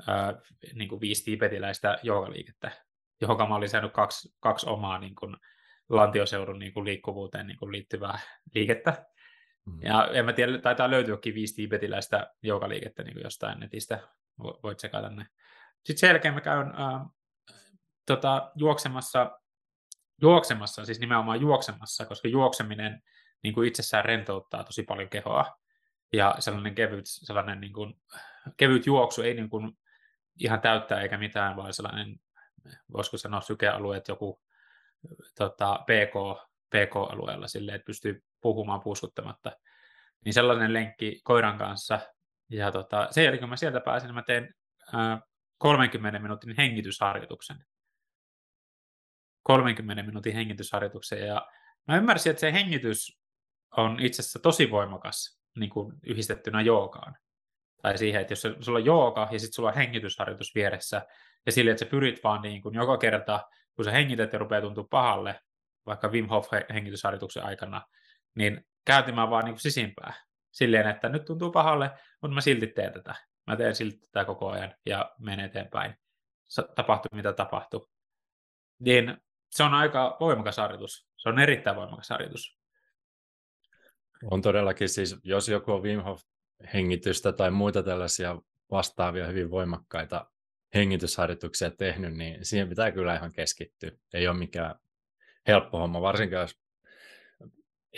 ä, 0.09 0.35
niin 0.75 0.89
kuin 0.89 1.01
viisi 1.01 1.25
tiipetiläistä 1.25 1.99
joogaliikettä, 2.03 2.71
johon 3.21 3.49
mä 3.49 3.55
olin 3.55 3.69
saanut 3.69 3.93
kaksi, 3.93 4.37
kaksi 4.41 4.67
omaa 4.69 4.99
niin 4.99 5.15
kuin, 5.15 5.37
lantioseudun 5.89 6.59
niin 6.59 6.73
kuin, 6.73 6.85
liikkuvuuteen 6.85 7.47
niin 7.47 7.59
kuin, 7.59 7.73
liittyvää 7.73 8.19
liikettä. 8.55 9.07
Mm. 9.67 9.83
Ja 9.83 10.09
en 10.13 10.25
mä 10.25 10.33
tiedä, 10.33 10.59
taitaa 10.59 10.91
löytyäkin 10.91 11.35
viisi 11.35 11.55
tiibetiläistä 11.55 12.35
joukaliikettä 12.43 13.03
niin 13.03 13.21
jostain 13.25 13.61
netistä, 13.61 14.09
voit 14.63 14.79
sekata 14.79 15.11
ne. 15.11 15.27
Sitten 15.85 15.99
sen 15.99 16.09
jälkeen 16.09 16.35
mä 16.35 16.41
käyn 16.41 16.67
äh, 16.67 17.07
tota, 18.07 18.53
juoksemassa, 18.55 19.39
juoksemassa, 20.23 20.85
siis 20.85 21.01
nimenomaan 21.01 21.41
juoksemassa, 21.41 22.07
koska 22.07 22.29
juokseminen 22.29 23.03
niin 23.43 23.55
kuin 23.55 23.69
itsessään 23.69 24.05
rentouttaa 24.05 24.65
tosi 24.65 24.83
paljon 24.83 25.09
kehoa. 25.09 25.59
Ja 26.13 26.35
sellainen 26.39 26.75
kevyt, 26.75 27.05
sellainen 27.07 27.61
niin 27.61 27.73
kuin, 27.73 27.95
kevyt 28.57 28.87
juoksu 28.87 29.23
ei 29.23 29.35
niin 29.35 29.51
kuin 29.51 29.79
ihan 30.41 30.61
täyttää 30.61 31.01
eikä 31.01 31.19
mitään, 31.19 31.57
vaan 31.57 31.75
sellainen, 31.75 32.21
voisiko 32.93 33.17
sanoa 33.17 33.41
sykealueet, 33.41 34.09
joku 34.09 34.41
tota, 35.39 35.79
PK, 35.85 36.49
PK-alueella 36.71 37.49
silleen, 37.49 37.77
että 37.77 37.87
pystyy 37.87 38.25
puhumaan 38.43 38.81
puuskuttamatta. 38.81 39.53
Niin 40.25 40.33
sellainen 40.33 40.73
lenkki 40.73 41.21
koiran 41.25 41.59
kanssa. 41.59 42.01
Ja 42.51 42.73
tota, 42.73 43.09
sen 43.11 43.25
jälkeen, 43.25 43.41
kun 43.41 43.49
mä 43.49 43.57
sieltä 43.57 43.81
pääsin, 43.81 44.07
niin 44.07 44.15
mä 44.15 44.23
teen 44.23 44.55
äh, 44.95 45.21
30 45.59 46.19
minuutin 46.19 46.55
hengitysharjoituksen. 46.57 47.57
30 49.43 50.03
minuutin 50.03 50.35
hengitysharjoituksen 50.35 51.27
ja 51.27 51.47
mä 51.89 51.97
ymmärsin, 51.97 52.31
että 52.31 52.41
se 52.41 52.53
hengitys 52.53 53.19
on 53.77 54.01
itse 54.01 54.23
asiassa 54.23 54.39
tosi 54.39 54.71
voimakas 54.71 55.41
niin 55.57 55.71
kuin 55.71 55.93
yhdistettynä 56.07 56.61
joogaan. 56.61 57.17
Tai 57.83 57.99
siihen, 57.99 58.21
että 58.21 58.33
jos 58.33 58.43
sulla 58.61 58.79
on 58.79 58.85
jooga 58.85 59.29
ja 59.31 59.39
sitten 59.39 59.55
sulla 59.55 59.69
on 59.69 59.75
hengitysharjoitus 59.75 60.55
vieressä, 60.55 61.07
ja 61.47 61.53
sille, 61.53 61.71
että 61.71 61.85
sä 61.85 61.91
pyrit 61.91 62.25
vaan 62.25 62.43
niin 62.43 62.63
kuin 62.63 62.75
joka 62.75 62.99
kerta, 62.99 63.41
kun 63.77 63.85
sä 63.85 63.91
hengität 63.91 64.33
ja 64.33 64.39
rupeaa 64.39 64.61
tuntua 64.61 64.87
pahalle, 64.91 65.41
vaikka 65.87 66.09
Wim 66.09 66.29
Hof 66.29 66.49
hengitysharjoituksen 66.73 67.45
aikana, 67.45 67.83
niin 68.35 68.67
käytymään 68.85 69.31
vaan 69.31 69.45
niin 69.45 69.55
kuin 69.55 69.61
sisimpää. 69.61 70.15
Silleen, 70.53 70.87
että 70.87 71.09
nyt 71.09 71.25
tuntuu 71.25 71.51
pahalle, 71.51 71.91
mutta 72.23 72.35
mä 72.35 72.41
silti 72.41 72.67
teen 72.67 72.93
tätä. 72.93 73.15
Mä 73.47 73.57
teen 73.57 73.75
silti 73.75 73.99
tätä 73.99 74.25
koko 74.25 74.51
ajan 74.51 74.75
ja 74.87 75.11
menen 75.19 75.45
eteenpäin. 75.45 75.95
Tapahtuu 76.75 77.11
mitä 77.13 77.33
tapahtuu. 77.33 77.91
Niin 78.79 79.17
se 79.51 79.63
on 79.63 79.75
aika 79.75 80.17
voimakas 80.21 80.57
harjoitus. 80.57 81.07
Se 81.17 81.29
on 81.29 81.39
erittäin 81.39 81.77
voimakas 81.77 82.11
harjoitus. 82.11 82.59
On 84.31 84.43
todellakin 84.43 84.89
siis, 84.89 85.17
jos 85.25 85.49
joku 85.49 85.73
on 85.73 85.83
Wim 85.83 86.01
Hof 86.01 86.23
hengitystä 86.75 87.33
tai 87.33 87.51
muita 87.51 87.83
tällaisia 87.83 88.37
vastaavia 88.71 89.27
hyvin 89.27 89.51
voimakkaita 89.51 90.31
hengitysharjoituksia 90.75 91.71
tehnyt, 91.71 92.15
niin 92.15 92.45
siihen 92.45 92.69
pitää 92.69 92.93
kyllä 92.93 93.15
ihan 93.15 93.33
keskittyä. 93.33 93.91
Ei 94.15 94.29
ole 94.29 94.39
mikään 94.39 94.75
helppo 95.47 95.79
homma, 95.79 96.01
varsinkin 96.01 96.39
jos 96.39 96.61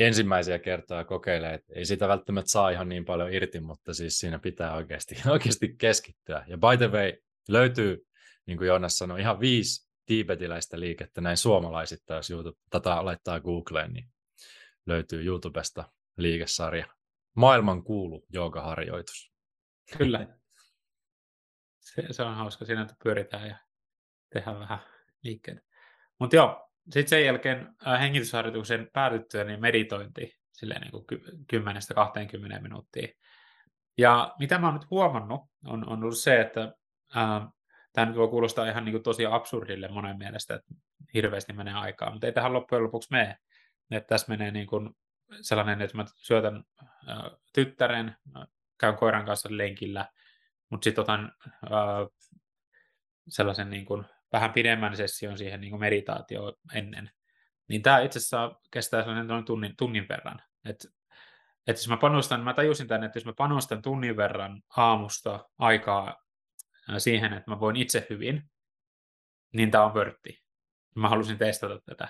ensimmäisiä 0.01 0.59
kertoja 0.59 1.05
kokeilee, 1.05 1.55
että 1.55 1.73
ei 1.77 1.85
sitä 1.85 2.09
välttämättä 2.09 2.51
saa 2.51 2.71
ihan 2.71 2.89
niin 2.89 3.05
paljon 3.05 3.33
irti, 3.33 3.61
mutta 3.61 3.95
siis 3.95 4.19
siinä 4.19 4.39
pitää 4.39 4.75
oikeasti, 4.75 5.17
oikeasti 5.33 5.75
keskittyä. 5.79 6.45
Ja 6.49 6.59
by 6.59 6.77
the 6.79 6.89
way, 6.89 7.13
löytyy, 7.49 8.07
niin 8.47 8.59
kuin 8.59 8.69
Joonas 8.69 8.99
sanoi, 8.99 9.21
ihan 9.21 9.41
viisi 9.41 9.91
tiibetiläistä 10.07 10.81
liikettä 10.81 11.21
näin 11.21 11.37
suomalaisittain, 11.37 12.17
jos 12.17 12.31
YouTube, 12.31 12.57
tätä 12.71 13.05
laittaa 13.05 13.41
Googleen, 13.41 13.93
niin 13.93 14.09
löytyy 14.87 15.25
YouTubesta 15.25 15.93
liikesarja. 16.17 16.87
Maailman 17.37 17.85
kuulu 17.85 18.27
joogaharjoitus. 18.33 19.33
Kyllä. 19.99 20.39
Se, 21.81 22.07
se 22.11 22.23
on 22.23 22.35
hauska 22.35 22.65
siinä, 22.65 22.83
että 22.83 22.95
pyöritään 23.05 23.49
ja 23.49 23.57
tehdään 24.33 24.61
vähän 24.61 24.79
liikkeitä. 25.23 25.61
Mutta 26.21 26.37
joo, 26.37 26.71
sitten 26.85 27.09
sen 27.09 27.25
jälkeen 27.25 27.75
äh, 27.87 28.01
hengitysharjoituksen 28.01 28.89
päätyttyä 28.93 29.45
niin 29.45 29.61
meditointi 29.61 30.35
silleen 30.53 30.81
niin 30.81 30.91
kuin 30.91 31.05
10-20 32.59 32.61
minuuttia. 32.63 33.09
Ja 33.99 34.35
mitä 34.39 34.59
mä 34.59 34.67
oon 34.67 34.75
nyt 34.75 34.91
huomannut, 34.91 35.41
on, 35.67 35.89
on 35.89 36.03
ollut 36.03 36.19
se, 36.19 36.41
että 36.41 36.75
äh, 37.17 37.49
tämä 37.93 38.07
nyt 38.07 38.17
voi 38.17 38.29
kuulostaa 38.29 38.69
ihan 38.69 38.85
niin 38.85 38.93
kuin 38.93 39.03
tosi 39.03 39.27
absurdille 39.27 39.89
monen 39.89 40.19
mielestä, 40.19 40.55
että 40.55 40.75
hirveästi 41.15 41.53
menee 41.53 41.75
aikaa, 41.75 42.11
mutta 42.11 42.27
ei 42.27 42.33
tähän 42.33 42.53
loppujen 42.53 42.85
lopuksi 42.85 43.09
mene. 43.11 43.37
Että 43.91 44.09
tässä 44.09 44.29
menee 44.29 44.51
niin 44.51 44.67
kuin 44.67 44.91
sellainen, 45.41 45.83
että 45.83 45.97
mä 45.97 46.05
syötän 46.17 46.65
äh, 47.09 47.19
tyttären, 47.53 48.17
käyn 48.79 48.97
koiran 48.97 49.27
kanssa 49.27 49.49
lenkillä, 49.53 50.09
mutta 50.71 50.85
sitten 50.85 51.03
otan 51.03 51.33
äh, 51.45 52.09
sellaisen 53.29 53.71
niin 53.71 53.85
kuin 53.85 54.05
vähän 54.35 54.53
pidemmän 54.53 54.97
session 54.97 55.39
siihen 55.39 55.61
niin 55.61 55.81
meditaatio 55.81 56.55
ennen, 56.75 57.11
niin 57.69 57.83
tämä 57.83 58.01
itse 58.01 58.19
asiassa 58.19 58.61
kestää 58.71 59.01
sellainen 59.01 59.27
noin 59.27 59.45
tunnin, 59.45 59.77
tunnin 59.77 60.07
verran. 60.09 60.43
Et, 60.65 60.87
et 61.67 61.77
jos 61.77 61.89
mä 61.89 61.97
panostan, 61.97 62.41
mä 62.41 62.55
tajusin 62.55 62.89
tänne, 62.89 63.07
että 63.07 63.17
jos 63.17 63.27
mä 63.27 63.33
panostan 63.37 63.83
tunnin 63.83 64.17
verran 64.17 64.63
aamusta 64.77 65.49
aikaa 65.59 66.23
siihen, 66.99 67.33
että 67.33 67.51
mä 67.51 67.61
voin 67.61 67.77
itse 67.77 68.07
hyvin, 68.11 68.51
niin 69.53 69.71
tämä 69.71 69.85
on 69.85 69.95
vörtti. 69.95 70.43
Mä 70.95 71.09
halusin 71.09 71.39
testata 71.39 71.81
tätä. 71.81 72.09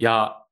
Ja 0.00 0.46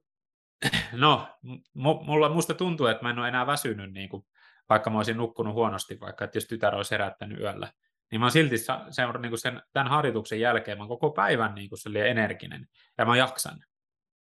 no, 0.92 1.28
mulla 1.74 2.28
musta 2.28 2.54
tuntuu, 2.54 2.86
että 2.86 3.02
mä 3.02 3.10
en 3.10 3.18
ole 3.18 3.28
enää 3.28 3.46
väsynyt, 3.46 3.92
niin 3.92 4.08
kuin, 4.08 4.26
vaikka 4.68 4.90
mä 4.90 4.96
olisin 4.96 5.16
nukkunut 5.16 5.54
huonosti, 5.54 6.00
vaikka 6.00 6.24
että 6.24 6.36
jos 6.36 6.46
tytär 6.46 6.74
olisi 6.74 6.90
herättänyt 6.90 7.40
yöllä 7.40 7.72
niin 8.14 8.20
mä 8.20 8.24
oon 8.24 8.32
silti 8.32 8.58
se, 8.58 8.72
niin 9.20 9.30
kuin 9.30 9.38
sen, 9.38 9.62
tämän 9.72 9.90
harjoituksen 9.90 10.40
jälkeen, 10.40 10.78
mä 10.78 10.82
oon 10.82 10.88
koko 10.88 11.10
päivän 11.10 11.54
niin 11.54 11.68
kuin 11.68 11.96
energinen 11.96 12.68
ja 12.98 13.04
mä 13.04 13.16
jaksan. 13.16 13.64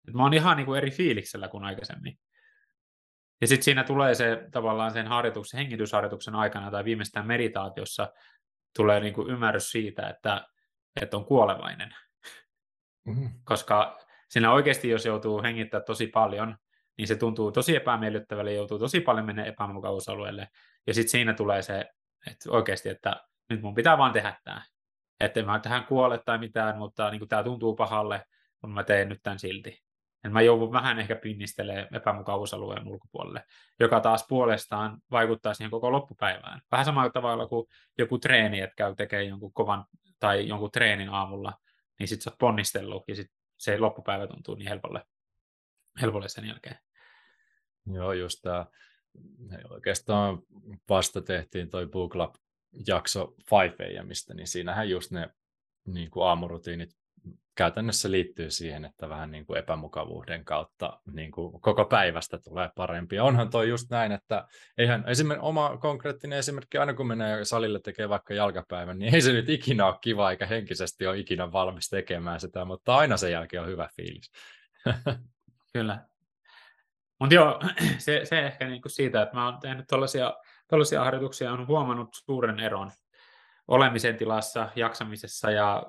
Et 0.08 0.14
mä 0.14 0.22
oon 0.22 0.34
ihan 0.34 0.56
niin 0.56 0.66
kuin 0.66 0.78
eri 0.78 0.90
fiiliksellä 0.90 1.48
kuin 1.48 1.64
aikaisemmin. 1.64 2.18
Ja 3.40 3.46
sitten 3.46 3.64
siinä 3.64 3.84
tulee 3.84 4.14
se 4.14 4.48
tavallaan 4.50 4.90
sen 4.90 5.06
harjoituksen, 5.06 5.58
hengitysharjoituksen 5.58 6.34
aikana 6.34 6.70
tai 6.70 6.84
viimeistään 6.84 7.26
meditaatiossa 7.26 8.12
tulee 8.76 9.00
niin 9.00 9.14
kuin 9.14 9.30
ymmärrys 9.30 9.70
siitä, 9.70 10.08
että, 10.08 10.46
että 11.00 11.16
on 11.16 11.24
kuolevainen. 11.24 11.94
Mm-hmm. 13.04 13.30
Koska 13.44 13.98
siinä 14.28 14.52
oikeasti, 14.52 14.88
jos 14.88 15.06
joutuu 15.06 15.42
hengittämään 15.42 15.84
tosi 15.84 16.06
paljon, 16.06 16.56
niin 16.98 17.08
se 17.08 17.16
tuntuu 17.16 17.52
tosi 17.52 17.76
epämiellyttävälle, 17.76 18.52
joutuu 18.52 18.78
tosi 18.78 19.00
paljon 19.00 19.26
mennä 19.26 19.44
epämukavuusalueelle. 19.44 20.48
Ja 20.86 20.94
sitten 20.94 21.10
siinä 21.10 21.34
tulee 21.34 21.62
se, 21.62 21.80
että 22.30 22.50
oikeasti, 22.50 22.88
että 22.88 23.31
nyt 23.50 23.62
mun 23.62 23.74
pitää 23.74 23.98
vaan 23.98 24.12
tehdä 24.12 24.36
tämä. 24.44 24.62
Että 25.20 25.40
en 25.40 25.46
mä 25.46 25.58
tähän 25.58 25.84
kuole 25.84 26.18
tai 26.18 26.38
mitään, 26.38 26.78
mutta 26.78 27.10
niin 27.10 27.28
tämä 27.28 27.42
tuntuu 27.42 27.76
pahalle, 27.76 28.24
kun 28.60 28.70
mä 28.70 28.84
teen 28.84 29.08
nyt 29.08 29.20
tämän 29.22 29.38
silti. 29.38 29.82
Et 30.24 30.32
mä 30.32 30.42
joudun 30.42 30.72
vähän 30.72 30.98
ehkä 30.98 31.16
pinnistelee 31.16 31.88
epämukavuusalueen 31.92 32.88
ulkopuolelle, 32.88 33.44
joka 33.80 34.00
taas 34.00 34.26
puolestaan 34.28 34.98
vaikuttaa 35.10 35.54
siihen 35.54 35.70
koko 35.70 35.92
loppupäivään. 35.92 36.60
Vähän 36.72 36.84
samalla 36.84 37.10
tavalla 37.10 37.46
kuin 37.46 37.66
joku 37.98 38.18
treeni, 38.18 38.60
että 38.60 38.74
käy 38.76 38.94
tekemään 38.94 39.28
jonkun 39.28 39.52
kovan 39.52 39.84
tai 40.20 40.48
jonkun 40.48 40.70
treenin 40.70 41.08
aamulla, 41.08 41.52
niin 41.98 42.08
sitten 42.08 42.24
sä 42.24 42.30
oot 42.30 42.38
ponnistellut 42.38 43.04
ja 43.08 43.16
sit 43.16 43.30
se 43.58 43.78
loppupäivä 43.78 44.26
tuntuu 44.26 44.54
niin 44.54 44.68
helpolle, 44.68 45.04
helpolle 46.00 46.28
sen 46.28 46.46
jälkeen. 46.46 46.78
Joo, 47.86 48.12
just 48.12 48.38
tämä. 48.42 48.66
Oikeastaan 49.70 50.38
vasta 50.88 51.22
tehtiin 51.22 51.70
toi 51.70 51.86
Book 51.86 52.12
Club 52.12 52.34
jakso 52.86 53.34
5 53.80 54.02
mistä 54.02 54.34
niin 54.34 54.46
siinähän 54.46 54.90
just 54.90 55.10
ne 55.10 55.28
niin 55.86 56.10
kuin 56.10 56.26
aamurutiinit 56.26 56.90
käytännössä 57.54 58.10
liittyy 58.10 58.50
siihen, 58.50 58.84
että 58.84 59.08
vähän 59.08 59.30
niin 59.30 59.46
kuin 59.46 59.58
epämukavuuden 59.58 60.44
kautta 60.44 61.00
niin 61.12 61.30
kuin 61.30 61.60
koko 61.60 61.84
päivästä 61.84 62.38
tulee 62.38 62.70
parempi. 62.76 63.16
Ja 63.16 63.24
onhan 63.24 63.50
toi 63.50 63.68
just 63.68 63.90
näin, 63.90 64.12
että 64.12 64.46
eihän 64.78 65.04
esimerkiksi 65.06 65.46
oma 65.46 65.76
konkreettinen 65.76 66.38
esimerkki, 66.38 66.78
aina 66.78 66.94
kun 66.94 67.06
menee 67.06 67.44
salille 67.44 67.80
tekee 67.80 68.08
vaikka 68.08 68.34
jalkapäivän, 68.34 68.98
niin 68.98 69.14
ei 69.14 69.20
se 69.20 69.32
nyt 69.32 69.48
ikinä 69.48 69.86
ole 69.86 69.98
kiva, 70.00 70.30
eikä 70.30 70.46
henkisesti 70.46 71.06
ole 71.06 71.18
ikinä 71.18 71.52
valmis 71.52 71.88
tekemään 71.88 72.40
sitä, 72.40 72.64
mutta 72.64 72.96
aina 72.96 73.16
sen 73.16 73.32
jälkeen 73.32 73.62
on 73.62 73.68
hyvä 73.68 73.88
fiilis. 73.96 74.30
Kyllä. 75.74 76.06
Mutta 77.20 77.34
joo, 77.34 77.60
se, 77.98 78.20
se 78.24 78.40
ehkä 78.40 78.66
niinku 78.66 78.88
siitä, 78.88 79.22
että 79.22 79.34
mä 79.34 79.44
oon 79.44 79.60
tehnyt 79.60 79.86
tuollaisia 79.88 80.34
tällaisia 80.72 81.04
harjoituksia 81.04 81.52
on 81.52 81.66
huomannut 81.66 82.08
suuren 82.24 82.60
eron 82.60 82.90
olemisen 83.68 84.16
tilassa, 84.16 84.68
jaksamisessa 84.76 85.50
ja 85.50 85.82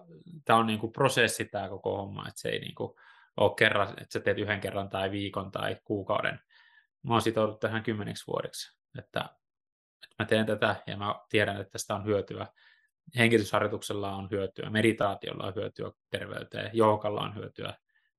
tämä 0.46 0.60
on 0.60 0.68
niin 0.68 0.80
kuin 0.80 0.92
prosessi 0.92 1.46
tämä 1.46 1.70
koko 1.70 1.98
homma, 1.98 2.28
että 2.28 2.42
se 2.42 2.50
ei 2.50 2.60
niin 2.60 2.76
kuin 2.76 2.94
ole 3.38 3.54
kerran, 3.58 3.90
että 3.90 4.14
sä 4.14 4.20
teet 4.20 4.38
yhden 4.38 4.60
kerran 4.60 4.90
tai 4.90 5.12
viikon 5.12 5.52
tai 5.52 5.78
kuukauden. 5.84 6.40
Mä 7.04 7.14
oon 7.14 7.22
sitoudut 7.22 7.60
tähän 7.60 7.84
kymmeneksi 7.84 8.28
vuodeksi, 8.28 8.78
että, 9.00 9.20
että 10.04 10.16
mä 10.20 10.26
teen 10.26 10.46
tätä 10.46 10.76
ja 10.88 10.98
mä 10.98 11.16
tiedän, 11.30 11.62
että 11.62 11.72
tästä 11.72 11.96
on 11.96 12.06
hyötyä. 12.06 12.48
Hengitysharjoituksella 13.18 14.16
on 14.16 14.28
hyötyä, 14.32 14.70
meditaatiolla 14.70 15.48
on 15.48 15.56
hyötyä 15.56 15.92
terveyteen, 16.10 16.70
joukalla 16.74 17.22
on 17.22 17.36
hyötyä 17.36 17.74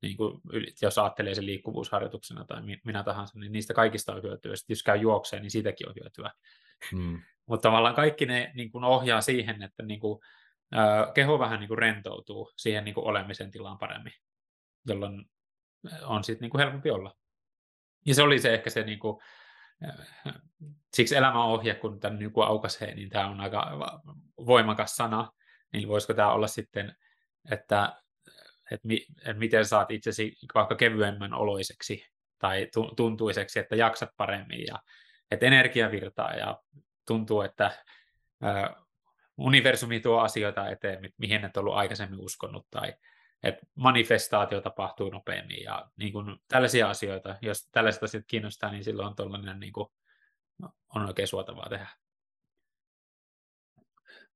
niin 0.05 0.17
kuin, 0.17 0.40
jos 0.83 0.99
ajattelee 0.99 1.35
sen 1.35 1.47
liikkuvuusharjoituksena 1.47 2.45
tai 2.45 2.62
minä 2.85 3.03
tahansa, 3.03 3.38
niin 3.38 3.53
niistä 3.53 3.75
kaikista 3.75 4.14
on 4.14 4.23
hyötyä. 4.23 4.57
Sitten 4.57 4.75
jos 4.75 4.83
käy 4.83 4.97
juokseen, 4.97 5.43
niin 5.43 5.51
siitäkin 5.51 5.88
on 5.88 5.95
hyötyä. 6.01 6.31
Hmm. 6.90 7.21
Mutta 7.49 7.69
tavallaan 7.69 7.95
kaikki 7.95 8.27
ne 8.27 8.53
niin 8.55 8.73
kuin 8.73 8.85
ohjaa 8.85 9.21
siihen, 9.21 9.62
että 9.62 9.83
niin 9.83 10.01
kuin, 10.01 10.21
keho 11.14 11.38
vähän 11.38 11.61
niin 11.61 11.69
kuin 11.69 11.79
rentoutuu 11.79 12.53
siihen 12.57 12.85
niin 12.85 12.95
kuin 12.95 13.07
olemisen 13.07 13.51
tilaan 13.51 13.79
paremmin, 13.79 14.12
jolloin 14.87 15.25
on 16.03 16.25
sitten 16.25 16.40
niin 16.40 16.51
kuin 16.51 16.61
helpompi 16.61 16.90
olla. 16.90 17.14
Ja 18.07 18.14
se 18.14 18.23
oli 18.23 18.38
se 18.38 18.55
ehkä 18.55 18.71
se, 18.71 18.83
niin 18.83 18.99
kuin, 18.99 19.23
siksi 20.95 21.17
elämäohje, 21.17 21.75
kun 21.75 22.01
tämän 22.01 22.19
niin 22.19 22.33
kuin 22.33 22.47
aukasee, 22.47 22.95
niin 22.95 23.11
tämä 23.11 23.29
on 23.29 23.40
aika 23.40 23.73
voimakas 24.47 24.97
sana, 24.97 25.33
niin 25.73 25.88
voisiko 25.88 26.14
tämä 26.14 26.33
olla 26.33 26.47
sitten, 26.47 26.97
että 27.51 28.03
että, 28.70 28.88
mi, 28.88 29.07
että 29.18 29.38
miten 29.38 29.66
saat 29.66 29.90
itsesi 29.90 30.37
vaikka 30.55 30.74
kevyemmän 30.74 31.35
oloiseksi 31.35 32.07
tai 32.38 32.68
tuntuiseksi, 32.96 33.59
että 33.59 33.77
jaksat 33.77 34.11
paremmin 34.16 34.66
ja 34.66 34.79
että 35.31 35.46
energia 35.46 35.90
virtaa 35.90 36.35
ja 36.35 36.62
tuntuu, 37.07 37.42
että 37.42 37.85
ä, 38.44 38.77
universumi 39.37 40.00
tuo 40.00 40.20
asioita 40.20 40.68
eteen, 40.68 41.12
mihin 41.18 41.44
et 41.44 41.57
ollut 41.57 41.74
aikaisemmin 41.74 42.20
uskonut 42.20 42.66
tai 42.70 42.94
että 43.42 43.66
manifestaatio 43.74 44.61
tapahtuu 44.61 45.11
nopeammin 45.11 45.62
ja 45.62 45.90
niin 45.96 46.12
kuin 46.12 46.37
tällaisia 46.48 46.90
asioita, 46.90 47.37
jos 47.42 47.68
tällaiset 47.72 48.03
asiat 48.03 48.24
kiinnostaa, 48.27 48.70
niin 48.70 48.85
silloin 48.85 49.14
on 49.18 49.61
niin 49.61 49.72
kuin, 49.72 49.88
on 50.94 51.07
oikein 51.07 51.29
suotavaa 51.29 51.68
tehdä. 51.68 51.88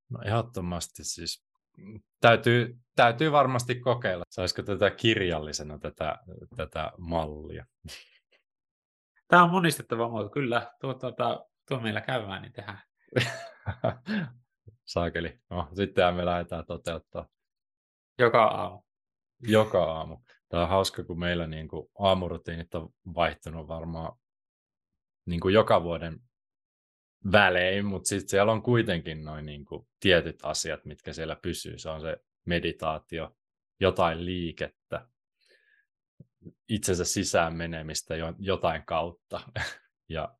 No 0.08 0.20
ehdottomasti 0.24 1.04
siis 1.04 1.47
täytyy, 2.20 2.76
täytyy 2.96 3.32
varmasti 3.32 3.74
kokeilla. 3.74 4.24
Saisiko 4.30 4.62
tätä 4.62 4.90
kirjallisena 4.90 5.78
tätä, 5.78 6.18
tätä 6.56 6.92
mallia? 6.98 7.66
Tämä 9.28 9.44
on 9.44 9.50
monistettava 9.50 10.08
muoto, 10.08 10.28
kyllä. 10.30 10.72
Tuo, 10.80 10.94
tuota, 10.94 11.46
tuo 11.68 11.80
meillä 11.80 12.00
käymään, 12.00 12.42
niin 12.42 12.52
tehdään. 12.52 12.82
Saakeli. 14.92 15.38
No, 15.50 15.68
sittenhän 15.74 16.14
me 16.14 16.24
lähdetään 16.24 16.66
toteuttaa. 16.66 17.28
Joka 18.18 18.44
aamu. 18.44 18.82
Joka 19.42 19.84
aamu. 19.84 20.18
Tämä 20.48 20.62
on 20.62 20.68
hauska, 20.68 21.04
kun 21.04 21.18
meillä 21.18 21.46
niin 21.46 21.68
kuin 21.68 21.88
aamurutiinit 21.98 22.74
on 22.74 22.88
vaihtunut 23.14 23.68
varmaan 23.68 24.18
niin 25.26 25.40
kuin 25.40 25.54
joka 25.54 25.82
vuoden 25.82 26.20
välein, 27.32 27.84
mutta 27.84 28.08
sitten 28.08 28.28
siellä 28.28 28.52
on 28.52 28.62
kuitenkin 28.62 29.24
noin 29.24 29.46
niin 29.46 29.66
tietyt 30.00 30.38
asiat, 30.42 30.84
mitkä 30.84 31.12
siellä 31.12 31.36
pysyy. 31.36 31.78
Se 31.78 31.88
on 31.88 32.00
se 32.00 32.16
meditaatio, 32.44 33.36
jotain 33.80 34.24
liikettä, 34.24 35.08
itsensä 36.68 37.04
sisään 37.04 37.56
menemistä 37.56 38.14
jotain 38.38 38.82
kautta. 38.86 39.40
ja 40.08 40.34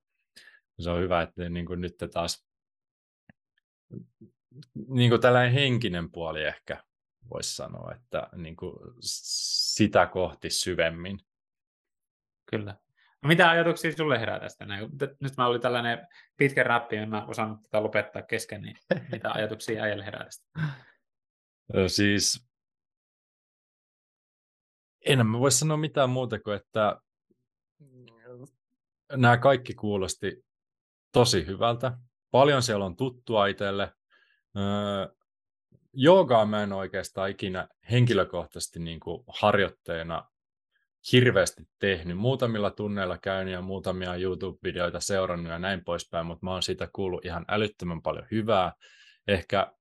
se 0.80 0.90
on 0.90 1.00
hyvä, 1.00 1.22
että 1.22 1.48
niin 1.48 1.66
kuin 1.66 1.80
nyt 1.80 1.96
taas 2.12 2.48
niin 4.88 5.10
kuin 5.10 5.20
tällainen 5.20 5.52
henkinen 5.52 6.10
puoli 6.10 6.44
ehkä 6.44 6.84
voisi 7.30 7.56
sanoa, 7.56 7.94
että 7.94 8.28
niin 8.36 8.56
kuin 8.56 8.76
sitä 9.00 10.06
kohti 10.06 10.50
syvemmin. 10.50 11.20
Kyllä. 12.50 12.76
Mitä 13.26 13.50
ajatuksia 13.50 13.92
sulle 13.96 14.20
herää 14.20 14.40
tästä? 14.40 14.66
Nyt 15.20 15.36
mä 15.36 15.46
olin 15.46 15.60
tällainen 15.60 16.06
pitkä 16.36 16.62
räppi, 16.62 16.96
en 16.96 17.08
mä 17.08 17.26
osannut 17.26 17.62
tätä 17.62 17.82
lopettaa 17.82 18.22
kesken, 18.22 18.62
niin 18.62 18.76
mitä 19.12 19.32
ajatuksia 19.32 19.82
äijälle 19.82 20.04
herää 20.04 20.24
tästä? 20.24 20.48
Siis 21.86 22.48
en 25.06 25.26
mä 25.26 25.38
voi 25.38 25.50
sanoa 25.50 25.76
mitään 25.76 26.10
muuta 26.10 26.40
kuin, 26.40 26.56
että 26.56 27.00
nämä 29.12 29.36
kaikki 29.36 29.74
kuulosti 29.74 30.44
tosi 31.12 31.46
hyvältä. 31.46 31.98
Paljon 32.30 32.62
siellä 32.62 32.84
on 32.84 32.96
tuttua 32.96 33.46
itselle. 33.46 33.92
Joogaa 35.92 36.46
mä 36.46 36.62
en 36.62 36.72
oikeastaan 36.72 37.30
ikinä 37.30 37.68
henkilökohtaisesti 37.90 38.78
niin 38.80 39.00
kuin 39.00 39.24
harjoitteena 39.28 40.30
hirveästi 41.12 41.62
tehnyt. 41.78 42.18
Muutamilla 42.18 42.70
tunneilla 42.70 43.18
käynyt 43.18 43.54
ja 43.54 43.62
muutamia 43.62 44.14
YouTube-videoita 44.14 45.00
seurannut 45.00 45.52
ja 45.52 45.58
näin 45.58 45.84
poispäin, 45.84 46.26
mutta 46.26 46.46
mä 46.46 46.52
oon 46.52 46.62
siitä 46.62 46.88
kuullut 46.92 47.24
ihan 47.24 47.44
älyttömän 47.48 48.02
paljon 48.02 48.26
hyvää. 48.30 48.72
Ehkä 49.28 49.72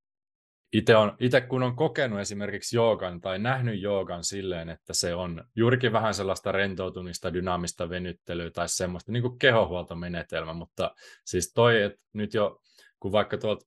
itse, 1.20 1.42
kun 1.42 1.64
on 1.64 1.76
kokenut 1.76 2.20
esimerkiksi 2.20 2.76
joogan 2.76 3.22
tai 3.22 3.40
nähnyt 3.40 3.82
joogan 3.82 4.24
silleen, 4.24 4.70
että 4.70 4.94
se 4.94 5.16
on 5.16 5.44
juurikin 5.56 5.92
vähän 5.92 6.14
sellaista 6.14 6.52
rentoutumista, 6.52 7.34
dynaamista 7.34 7.90
venyttelyä 7.90 8.52
tai 8.52 8.70
semmoista 8.70 9.12
niin 9.12 9.22
kuin 9.22 9.40
kehohuoltomenetelmä, 9.40 10.54
mutta 10.54 10.96
siis 11.26 11.54
toi, 11.54 11.82
että 11.82 12.00
nyt 12.14 12.34
jo 12.34 12.62
kun 13.00 13.12
vaikka 13.12 13.38
tuolta 13.38 13.66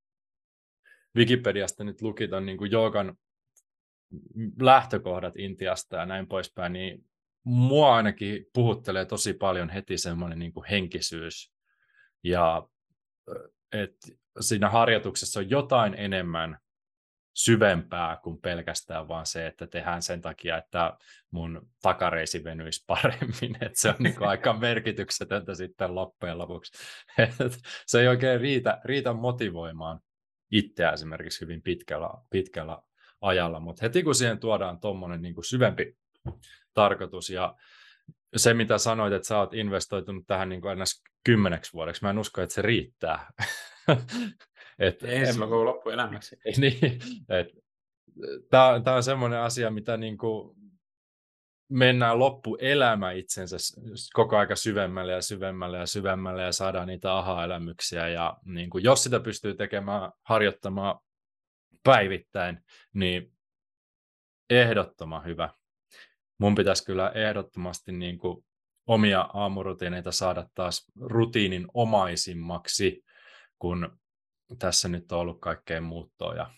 Wikipediasta 1.17 1.85
nyt 1.85 2.03
lukitaan 2.03 2.47
niin 2.47 2.71
joogan 2.71 3.17
lähtökohdat 4.61 5.37
Intiasta 5.37 5.97
ja 5.97 6.07
näin 6.07 6.27
poispäin, 6.27 6.73
niin 6.73 7.10
mua 7.45 7.97
ainakin 7.97 8.47
puhuttelee 8.55 9.05
tosi 9.05 9.33
paljon 9.33 9.71
heti 9.71 9.99
semmoinen 9.99 10.39
niin 10.39 10.53
henkisyys. 10.71 11.53
Ja 12.25 12.69
että 13.73 14.09
siinä 14.41 14.71
harjoituksessa 14.71 15.41
on 15.41 15.51
jotain 15.51 15.95
enemmän 15.95 16.59
syvempää 17.35 18.17
kuin 18.23 18.41
pelkästään 18.41 19.09
vaan 19.09 19.27
se, 19.27 19.47
että 19.47 19.67
tehdään 19.67 20.03
sen 20.03 20.21
takia, 20.21 20.57
että 20.59 20.97
mun 21.31 21.69
takareisi 21.83 22.45
venyisi 22.45 22.85
paremmin. 22.87 23.57
että 23.65 23.81
se 23.81 23.89
on 23.89 23.95
niin 23.99 24.23
aika 24.23 24.53
merkityksetöntä 24.53 25.55
sitten 25.55 25.95
loppujen 25.95 26.39
lopuksi. 26.39 26.73
se 27.87 28.01
ei 28.01 28.09
oikein 28.09 28.41
riitä, 28.41 28.81
riitä 28.85 29.13
motivoimaan 29.13 30.01
itseä 30.51 30.91
esimerkiksi 30.91 31.41
hyvin 31.41 31.63
pitkällä, 31.63 32.09
pitkällä 32.31 32.79
ajalla, 33.21 33.61
mutta 33.61 33.81
heti 33.83 34.03
kun 34.03 34.15
siihen 34.15 34.39
tuodaan 34.39 34.81
tuommoinen 34.81 35.23
niin 35.23 35.35
syvempi 35.45 35.97
tarkoitus 36.75 37.31
ja 37.31 37.55
se, 38.37 38.55
mitä 38.55 38.79
sanoit, 38.79 39.13
että 39.13 39.29
sä 39.29 39.39
oot 39.39 39.55
investoitunut 39.55 40.27
tähän 40.27 40.49
niin 40.49 40.61
kuin 40.61 40.73
ennäs 40.73 41.03
kymmeneksi 41.25 41.73
vuodeksi, 41.73 42.03
mä 42.03 42.11
en 42.11 42.19
usko, 42.19 42.43
että 42.43 42.55
se 42.55 42.63
riittää. 42.63 43.33
et, 44.79 45.03
Ensi 45.03 45.39
koko 45.39 45.65
loppuelämäksi. 45.65 46.37
niin, 46.61 46.99
Tämä 48.51 48.97
on 48.97 49.03
semmoinen 49.03 49.41
asia, 49.41 49.71
mitä 49.71 49.97
niin 49.97 50.19
kuin 50.19 50.57
mennään 51.71 52.19
loppuelämä 52.19 53.13
itsensä 53.13 53.57
koko 54.13 54.37
aika 54.37 54.57
syvemmälle 54.57 55.13
ja 55.13 55.23
syvemmälle 55.23 55.79
ja 55.79 55.87
syvemmälle 55.87 56.43
ja 56.43 56.53
saadaan 56.53 56.89
niitä 56.89 57.17
aha-elämyksiä. 57.17 58.09
Ja 58.09 58.37
niin 58.45 58.71
kuin, 58.71 58.85
jos 58.85 59.03
sitä 59.03 59.21
pystyy 59.21 59.55
tekemään, 59.55 60.13
harjoittamaan 60.23 61.01
päivittäin, 61.85 62.65
niin 62.93 63.33
ehdottoman 64.51 65.25
hyvä. 65.25 65.49
Mun 66.41 66.55
pitäisi 66.55 66.85
kyllä 66.85 67.11
ehdottomasti 67.15 67.93
niin 67.93 68.19
kuin 68.19 68.45
omia 68.87 69.21
aamurutiineita 69.21 70.13
saada 70.13 70.49
taas 70.55 70.87
rutiinin 71.01 71.67
omaisimmaksi, 71.75 73.05
kun 73.59 73.99
tässä 74.59 74.89
nyt 74.89 75.13
on 75.13 75.19
ollut 75.19 75.41
kaikkea 75.41 75.81
muuttoa 75.81 76.35
ja 76.35 76.51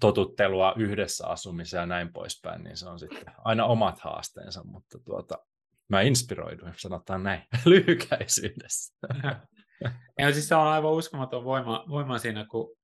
totuttelua 0.00 0.74
yhdessä 0.76 1.26
asumiseen 1.26 1.80
ja 1.80 1.86
näin 1.86 2.12
poispäin, 2.12 2.64
niin 2.64 2.76
se 2.76 2.88
on 2.88 2.98
sitten 2.98 3.24
aina 3.44 3.64
omat 3.64 3.98
haasteensa, 3.98 4.64
mutta 4.64 4.98
tuota, 5.04 5.38
mä 5.88 6.00
inspiroiduin, 6.00 6.74
sanotaan 6.76 7.22
näin, 7.22 7.42
lyhykäisyydessä. 7.64 8.94
Ja 10.18 10.32
siis 10.32 10.48
se 10.48 10.54
on 10.54 10.66
aivan 10.66 10.92
uskomaton 10.92 11.44
voima, 11.44 11.84
voima 11.88 12.18
siinä, 12.18 12.46
kun 12.50 12.76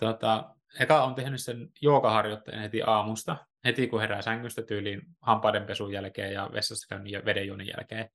tuota, 0.00 0.54
eka 0.80 1.04
on 1.04 1.14
tehnyt 1.14 1.40
sen 1.40 1.68
joogaharjoitteen 1.80 2.60
heti 2.60 2.82
aamusta, 2.82 3.36
heti 3.64 3.86
kun 3.86 4.00
herää 4.00 4.22
sängystä 4.22 4.62
tyyliin 4.62 5.02
hampaidenpesun 5.20 5.92
jälkeen 5.92 6.32
ja 6.32 6.50
vessassa 6.52 6.88
käynnin 6.88 7.12
ja 7.12 7.24
vedenjuonnin 7.24 7.72
jälkeen. 7.76 8.08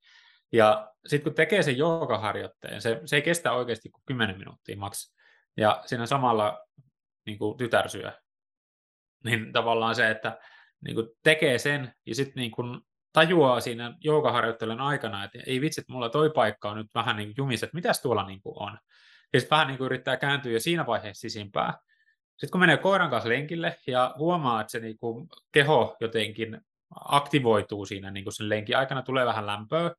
Ja 0.51 0.91
sitten 1.05 1.23
kun 1.23 1.35
tekee 1.35 1.63
sen 1.63 1.77
joogaharjoitteen, 1.77 2.81
se, 2.81 3.01
se 3.05 3.15
ei 3.15 3.21
kestä 3.21 3.51
oikeasti 3.51 3.89
kuin 3.89 4.03
10 4.05 4.37
minuuttia 4.37 4.77
maks. 4.77 5.15
Ja 5.57 5.83
siinä 5.85 6.05
samalla 6.05 6.67
niin 7.25 7.37
kuin 7.37 7.57
tytär 7.57 7.89
syö. 7.89 8.11
Niin 9.23 9.53
tavallaan 9.53 9.95
se, 9.95 10.09
että 10.09 10.39
niin 10.81 10.95
kuin 10.95 11.07
tekee 11.23 11.57
sen 11.57 11.93
ja 12.05 12.15
sitten 12.15 12.41
niin 12.41 12.51
kuin 12.51 12.81
tajuaa 13.13 13.59
siinä 13.59 13.97
joogaharjoittelun 13.99 14.81
aikana, 14.81 15.23
että 15.23 15.39
ei 15.47 15.61
vitsi, 15.61 15.81
että 15.81 15.93
mulla 15.93 16.09
toi 16.09 16.29
paikka 16.29 16.69
on 16.69 16.77
nyt 16.77 16.95
vähän 16.95 17.15
niin 17.15 17.33
jumissa, 17.37 17.65
että 17.65 17.75
mitäs 17.75 18.01
tuolla 18.01 18.27
niin 18.27 18.41
kuin 18.41 18.55
on. 18.59 18.77
Ja 19.33 19.39
sitten 19.39 19.55
vähän 19.55 19.67
niin 19.67 19.77
kuin 19.77 19.85
yrittää 19.85 20.17
kääntyä 20.17 20.51
jo 20.51 20.59
siinä 20.59 20.85
vaiheessa 20.85 21.21
sisimpää. 21.21 21.73
Sitten 22.37 22.51
kun 22.51 22.59
menee 22.59 22.77
koiran 22.77 23.09
kanssa 23.09 23.29
lenkille 23.29 23.77
ja 23.87 24.15
huomaa, 24.17 24.61
että 24.61 24.71
se 24.71 24.79
niin 24.79 24.97
kuin 24.97 25.27
keho 25.51 25.97
jotenkin 25.99 26.61
aktivoituu 27.05 27.85
siinä 27.85 28.11
niin 28.11 28.23
kuin 28.23 28.33
sen 28.33 28.49
lenkin 28.49 28.77
aikana, 28.77 29.01
tulee 29.01 29.25
vähän 29.25 29.45
lämpöä. 29.45 29.91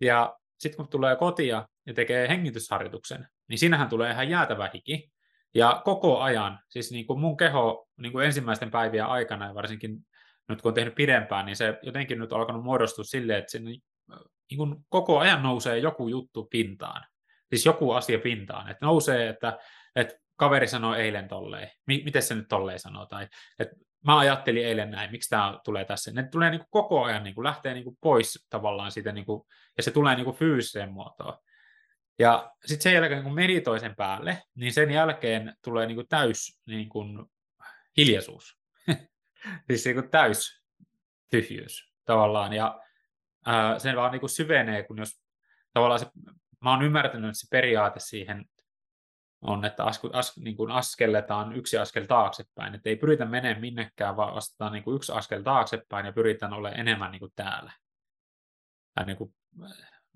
Ja 0.00 0.36
sitten 0.58 0.76
kun 0.76 0.88
tulee 0.88 1.16
kotia 1.16 1.68
ja 1.86 1.94
tekee 1.94 2.28
hengitysharjoituksen, 2.28 3.28
niin 3.48 3.58
siinähän 3.58 3.88
tulee 3.88 4.10
ihan 4.10 4.28
jäätävä 4.28 4.70
hiki. 4.74 5.10
Ja 5.54 5.82
koko 5.84 6.20
ajan, 6.20 6.58
siis 6.68 6.92
niin 6.92 7.06
kuin 7.06 7.20
mun 7.20 7.36
keho 7.36 7.88
niin 7.96 8.12
kuin 8.12 8.26
ensimmäisten 8.26 8.70
päivien 8.70 9.06
aikana 9.06 9.46
ja 9.46 9.54
varsinkin 9.54 10.06
nyt 10.48 10.62
kun 10.62 10.70
on 10.70 10.74
tehnyt 10.74 10.94
pidempään, 10.94 11.46
niin 11.46 11.56
se 11.56 11.78
jotenkin 11.82 12.18
nyt 12.18 12.32
on 12.32 12.40
alkanut 12.40 12.64
muodostua 12.64 13.04
silleen, 13.04 13.38
että 13.38 13.50
sinne, 13.50 13.70
niin 14.50 14.56
kuin 14.56 14.76
koko 14.88 15.18
ajan 15.18 15.42
nousee 15.42 15.78
joku 15.78 16.08
juttu 16.08 16.44
pintaan. 16.50 17.06
Siis 17.48 17.66
joku 17.66 17.90
asia 17.90 18.18
pintaan. 18.18 18.70
Että 18.70 18.86
nousee, 18.86 19.28
että, 19.28 19.58
että 19.96 20.14
kaveri 20.36 20.68
sanoi 20.68 21.00
eilen 21.00 21.28
tolleen. 21.28 21.70
Miten 21.86 22.22
se 22.22 22.34
nyt 22.34 22.48
tolleen 22.48 22.78
sanoo? 22.78 23.06
Tai, 23.06 23.28
että 23.58 23.76
mä 24.06 24.18
ajattelin 24.18 24.66
eilen 24.66 24.90
näin, 24.90 25.10
miksi 25.10 25.30
tämä 25.30 25.58
tulee 25.64 25.84
tässä. 25.84 26.10
Ne 26.12 26.28
tulee 26.28 26.50
niin 26.50 26.60
kuin 26.60 26.68
koko 26.70 27.04
ajan, 27.04 27.24
niin 27.24 27.34
kuin 27.34 27.44
lähtee 27.44 27.74
niin 27.74 27.84
kuin 27.84 27.96
pois 28.00 28.46
tavallaan 28.50 28.92
siitä, 28.92 29.12
niin 29.12 29.26
kuin, 29.26 29.42
ja 29.76 29.82
se 29.82 29.90
tulee 29.90 30.14
niin 30.14 30.24
kuin 30.24 30.36
fyysiseen 30.36 30.92
muotoon. 30.92 31.38
Ja 32.18 32.52
sitten 32.64 32.82
sen 32.82 32.94
jälkeen, 32.94 33.22
kun 33.22 33.34
meditoi 33.34 33.80
sen 33.80 33.96
päälle, 33.96 34.42
niin 34.54 34.72
sen 34.72 34.90
jälkeen 34.90 35.54
tulee 35.64 35.86
niin 35.86 35.96
kuin 35.96 36.08
täys 36.08 36.60
niin 36.66 36.88
kuin 36.88 37.26
hiljaisuus. 37.96 38.58
siis 39.66 39.84
niin 39.84 39.94
kuin 39.94 40.10
täys 40.10 40.62
tyhjyys 41.30 41.92
tavallaan. 42.04 42.52
Ja 42.52 42.80
ää, 43.46 43.78
sen 43.78 43.96
vaan 43.96 44.12
niin 44.12 44.20
kuin 44.20 44.30
syvenee, 44.30 44.82
kun 44.82 44.98
jos 44.98 45.22
tavallaan 45.72 46.00
se, 46.00 46.06
mä 46.60 46.70
oon 46.70 46.82
ymmärtänyt, 46.82 47.28
että 47.28 47.40
se 47.40 47.46
periaate 47.50 48.00
siihen 48.00 48.44
on, 49.44 49.64
että 49.64 49.84
as, 49.84 50.00
as, 50.12 50.36
niin 50.36 50.56
kuin 50.56 50.70
askelletaan 50.70 51.52
yksi 51.52 51.78
askel 51.78 52.04
taaksepäin, 52.04 52.74
että 52.74 52.88
ei 52.88 52.96
pyritä 52.96 53.24
menemään 53.24 53.60
minnekään, 53.60 54.16
vaan 54.16 54.34
astetaan 54.34 54.72
niin 54.72 54.84
kuin 54.84 54.96
yksi 54.96 55.12
askel 55.12 55.42
taaksepäin 55.42 56.06
ja 56.06 56.12
pyritään 56.12 56.52
olemaan 56.52 56.80
enemmän 56.80 57.12
niin 57.12 57.20
kuin 57.20 57.32
täällä. 57.36 57.72
Tai 58.94 59.06
niin 59.06 59.16
kuin, 59.16 59.34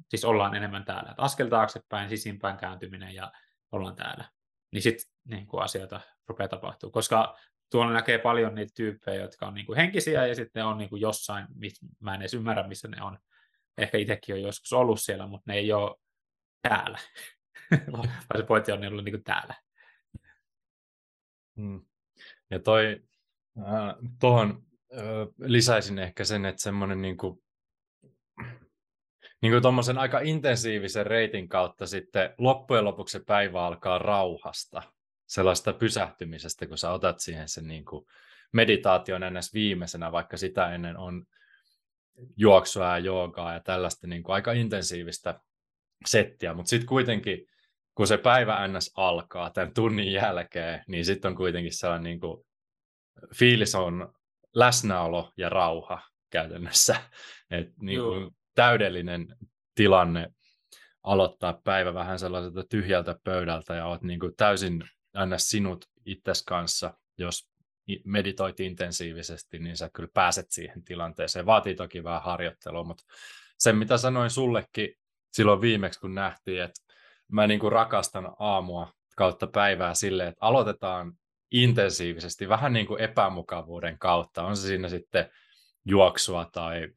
siis 0.09 0.25
ollaan 0.25 0.55
enemmän 0.55 0.85
täällä. 0.85 1.11
Että 1.11 1.23
askel 1.23 1.49
taaksepäin, 1.49 2.09
sisimpään 2.09 2.57
kääntyminen 2.57 3.15
ja 3.15 3.33
ollaan 3.73 3.97
täällä. 3.97 4.25
niin 4.73 4.83
sitten 4.83 5.07
niin 5.25 5.47
asioita 5.53 6.01
rupeaa 6.29 6.49
tapahtuu. 6.49 6.91
Koska 6.91 7.37
tuolla 7.71 7.93
näkee 7.93 8.19
paljon 8.19 8.55
niitä 8.55 8.73
tyyppejä, 8.77 9.23
jotka 9.23 9.47
on 9.47 9.55
niin 9.55 9.67
kuin 9.67 9.77
henkisiä 9.77 10.27
ja 10.27 10.35
sitten 10.35 10.65
on 10.65 10.79
niin 10.79 10.91
kuin 10.91 11.01
jossain, 11.01 11.47
mä 12.01 12.15
en 12.15 12.21
edes 12.21 12.35
ymmärrä, 12.35 12.69
missä 12.69 12.89
ne 12.89 13.03
on. 13.03 13.19
Ehkä 13.79 13.99
itsekin 13.99 14.35
on 14.35 14.43
joskus 14.43 14.73
ollut 14.73 15.01
siellä, 15.01 15.27
mutta 15.27 15.53
ne 15.53 15.59
ei 15.59 15.73
ole 15.73 15.97
täällä. 16.63 16.99
Vaan 17.93 18.09
se 18.37 18.43
pointti 18.43 18.73
on, 18.73 18.87
ollut 18.87 19.05
niin 19.05 19.13
kuin 19.13 19.25
täällä. 19.25 19.55
Hmm. 21.57 21.85
Ja 22.51 22.59
toi, 22.59 23.03
äh, 23.59 23.95
tuohon 24.21 24.63
äh, 24.93 25.01
lisäisin 25.39 25.99
ehkä 25.99 26.25
sen, 26.25 26.45
että 26.45 26.63
semmoinen 26.63 27.03
niin 27.03 27.17
kuin, 27.17 27.43
niin 29.43 29.63
kuin 29.63 29.99
aika 29.99 30.21
intensiivisen 30.21 31.07
reitin 31.07 31.49
kautta 31.49 31.87
sitten 31.87 32.35
loppujen 32.39 32.85
lopuksi 32.85 33.13
se 33.13 33.25
päivä 33.25 33.67
alkaa 33.67 33.99
rauhasta, 33.99 34.83
sellaista 35.27 35.73
pysähtymisestä, 35.73 36.67
kun 36.67 36.79
sä 36.79 36.91
otat 36.91 37.21
siihen 37.21 37.49
sen 37.49 37.69
niin 37.69 37.85
kuin 37.85 38.07
meditaation 38.53 39.23
ennäs 39.23 39.55
viimeisenä, 39.55 40.13
vaikka 40.13 40.37
sitä 40.37 40.75
ennen 40.75 40.97
on 40.97 41.25
juoksua 42.37 42.87
ja 42.87 42.99
joogaa 42.99 43.53
ja 43.53 43.61
tällaista 43.61 44.07
niin 44.07 44.23
kuin 44.23 44.35
aika 44.35 44.53
intensiivistä 44.53 45.41
settiä, 46.07 46.55
mutta 46.55 46.71
sitten 46.71 46.89
kuitenkin 46.89 47.47
kun 47.99 48.07
se 48.07 48.19
päivä 48.19 48.69
ns. 48.69 48.93
alkaa 48.97 49.51
tämän 49.51 49.75
tunnin 49.75 50.13
jälkeen, 50.13 50.85
niin 50.89 51.05
sitten 51.05 51.29
on 51.29 51.37
kuitenkin 51.37 51.73
sellainen 51.73 52.05
niin 52.05 52.21
kuin, 52.21 52.45
fiilis 53.35 53.75
on 53.75 54.13
läsnäolo 54.55 55.33
ja 55.37 55.49
rauha 55.49 56.03
käytännössä. 56.31 56.97
Et, 57.51 57.67
niin 57.83 58.01
kuin, 58.01 58.37
täydellinen 58.55 59.37
tilanne 59.75 60.29
aloittaa 61.03 61.61
päivä 61.65 61.95
vähän 61.95 62.19
sellaiselta 62.19 62.65
tyhjältä 62.71 63.17
pöydältä 63.25 63.75
ja 63.75 63.87
olet 63.87 64.03
niin 64.03 64.21
kuin 64.21 64.37
täysin 64.37 64.85
ns. 65.27 65.51
sinut 65.51 65.85
itses 66.05 66.43
kanssa, 66.43 66.95
jos 67.19 67.49
meditoit 68.05 68.61
intensiivisesti, 68.61 69.59
niin 69.59 69.77
sä 69.77 69.91
kyllä 69.93 70.09
pääset 70.15 70.47
siihen 70.51 70.85
tilanteeseen. 70.85 71.47
Vaatii 71.47 71.75
toki 71.75 72.05
vähän 72.05 72.23
harjoittelua, 72.23 72.85
mutta 72.85 73.05
sen 73.59 73.77
mitä 73.77 73.97
sanoin 73.97 74.31
sullekin 74.31 74.95
silloin 75.33 75.61
viimeksi, 75.61 76.01
kun 76.01 76.15
nähtiin, 76.15 76.63
että 76.63 76.83
mä 77.33 77.47
niin 77.47 77.61
kuin 77.61 77.73
rakastan 77.73 78.33
aamua 78.39 78.93
kautta 79.17 79.47
päivää 79.47 79.95
silleen, 79.95 80.29
että 80.29 80.47
aloitetaan 80.47 81.13
intensiivisesti, 81.51 82.49
vähän 82.49 82.73
niin 82.73 82.87
kuin 82.87 83.01
epämukavuuden 83.01 83.99
kautta. 83.99 84.43
On 84.43 84.57
se 84.57 84.67
siinä 84.67 84.89
sitten 84.89 85.31
juoksua 85.85 86.49
tai 86.53 86.89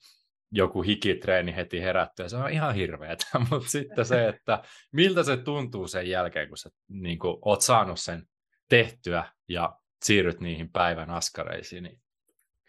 joku 0.51 0.81
hikitreeni 0.81 1.55
heti 1.55 1.81
herättyä, 1.81 2.27
se 2.27 2.37
on 2.37 2.51
ihan 2.51 2.75
hirveetä, 2.75 3.25
mutta 3.49 3.69
sitten 3.69 4.05
se, 4.05 4.27
että 4.27 4.63
miltä 4.91 5.23
se 5.23 5.37
tuntuu 5.37 5.87
sen 5.87 6.09
jälkeen, 6.09 6.47
kun 6.47 6.57
sä 6.57 6.69
niin 6.87 7.19
kuin, 7.19 7.37
oot 7.45 7.61
saanut 7.61 7.99
sen 7.99 8.23
tehtyä 8.69 9.25
ja 9.47 9.75
siirryt 10.03 10.39
niihin 10.39 10.71
päivän 10.71 11.09
askareisiin, 11.09 11.83
niin 11.83 12.01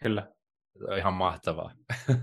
Kyllä. 0.03 0.27
Se 0.77 0.91
on 0.91 0.97
ihan 0.97 1.13
mahtavaa. 1.13 1.71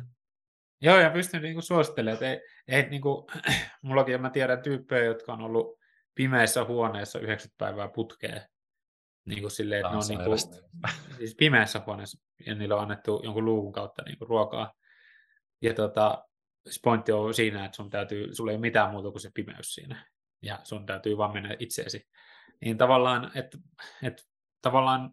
Joo, 0.82 1.00
ja 1.00 1.10
pystyn 1.10 1.42
niin 1.42 1.62
suosittelemaan, 1.62 2.14
että 2.14 2.30
ei, 2.30 2.40
ei 2.70 2.88
niin 2.88 3.02
kuin, 3.02 3.26
mullakin 3.82 4.20
mä 4.20 4.30
tiedän 4.30 4.62
tyyppejä, 4.62 5.04
jotka 5.04 5.32
on 5.32 5.40
ollut 5.40 5.78
pimeässä 6.14 6.64
huoneessa 6.64 7.18
90 7.18 7.54
päivää 7.58 7.88
putkeen. 7.88 8.42
Niin 9.24 9.40
kuin 9.40 9.50
silleen, 9.50 9.80
että 9.80 9.90
ne 9.90 9.96
on 9.96 10.08
niin 10.08 10.24
kuin, 10.24 10.38
siis 11.18 11.34
pimeässä 11.34 11.82
huoneessa 11.86 12.18
ja 12.46 12.54
niillä 12.54 12.76
on 12.76 12.82
annettu 12.82 13.20
jonkun 13.24 13.44
luukun 13.44 13.72
kautta 13.72 14.02
niin 14.02 14.18
kuin 14.18 14.28
ruokaa. 14.28 14.72
Ja 15.62 15.74
tota, 15.74 16.24
pointti 16.84 17.12
on 17.12 17.34
siinä, 17.34 17.64
että 17.64 17.76
sun 17.76 17.90
täytyy, 17.90 18.34
sulla 18.34 18.50
ei 18.50 18.56
ole 18.56 18.60
mitään 18.60 18.90
muuta 18.90 19.10
kuin 19.10 19.20
se 19.20 19.30
pimeys 19.34 19.74
siinä. 19.74 20.06
Ja 20.42 20.58
sun 20.64 20.86
täytyy 20.86 21.16
vaan 21.16 21.32
mennä 21.32 21.56
itseesi. 21.58 22.08
Niin 22.60 22.78
tavallaan, 22.78 23.30
että, 23.34 23.58
että 24.02 24.22
tavallaan 24.62 25.10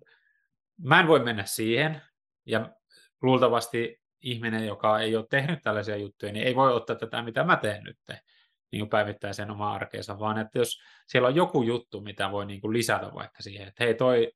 mä 0.83 0.99
en 0.99 1.07
voi 1.07 1.19
mennä 1.19 1.45
siihen, 1.45 2.01
ja 2.45 2.75
luultavasti 3.21 4.01
ihminen, 4.21 4.65
joka 4.67 4.99
ei 4.99 5.15
ole 5.15 5.25
tehnyt 5.29 5.59
tällaisia 5.63 5.97
juttuja, 5.97 6.31
niin 6.31 6.47
ei 6.47 6.55
voi 6.55 6.73
ottaa 6.73 6.95
tätä, 6.95 7.21
mitä 7.21 7.43
mä 7.43 7.57
teen 7.57 7.83
nyt 7.83 7.97
niin 8.71 8.89
päivittäiseen 8.89 9.51
omaan 9.51 9.75
arkeensa, 9.75 10.19
vaan 10.19 10.37
että 10.37 10.59
jos 10.59 10.81
siellä 11.07 11.27
on 11.27 11.35
joku 11.35 11.63
juttu, 11.63 12.01
mitä 12.01 12.31
voi 12.31 12.45
niin 12.45 12.61
kuin 12.61 12.73
lisätä 12.73 13.11
vaikka 13.13 13.43
siihen, 13.43 13.67
että 13.67 13.83
hei 13.83 13.93
toi, 13.93 14.31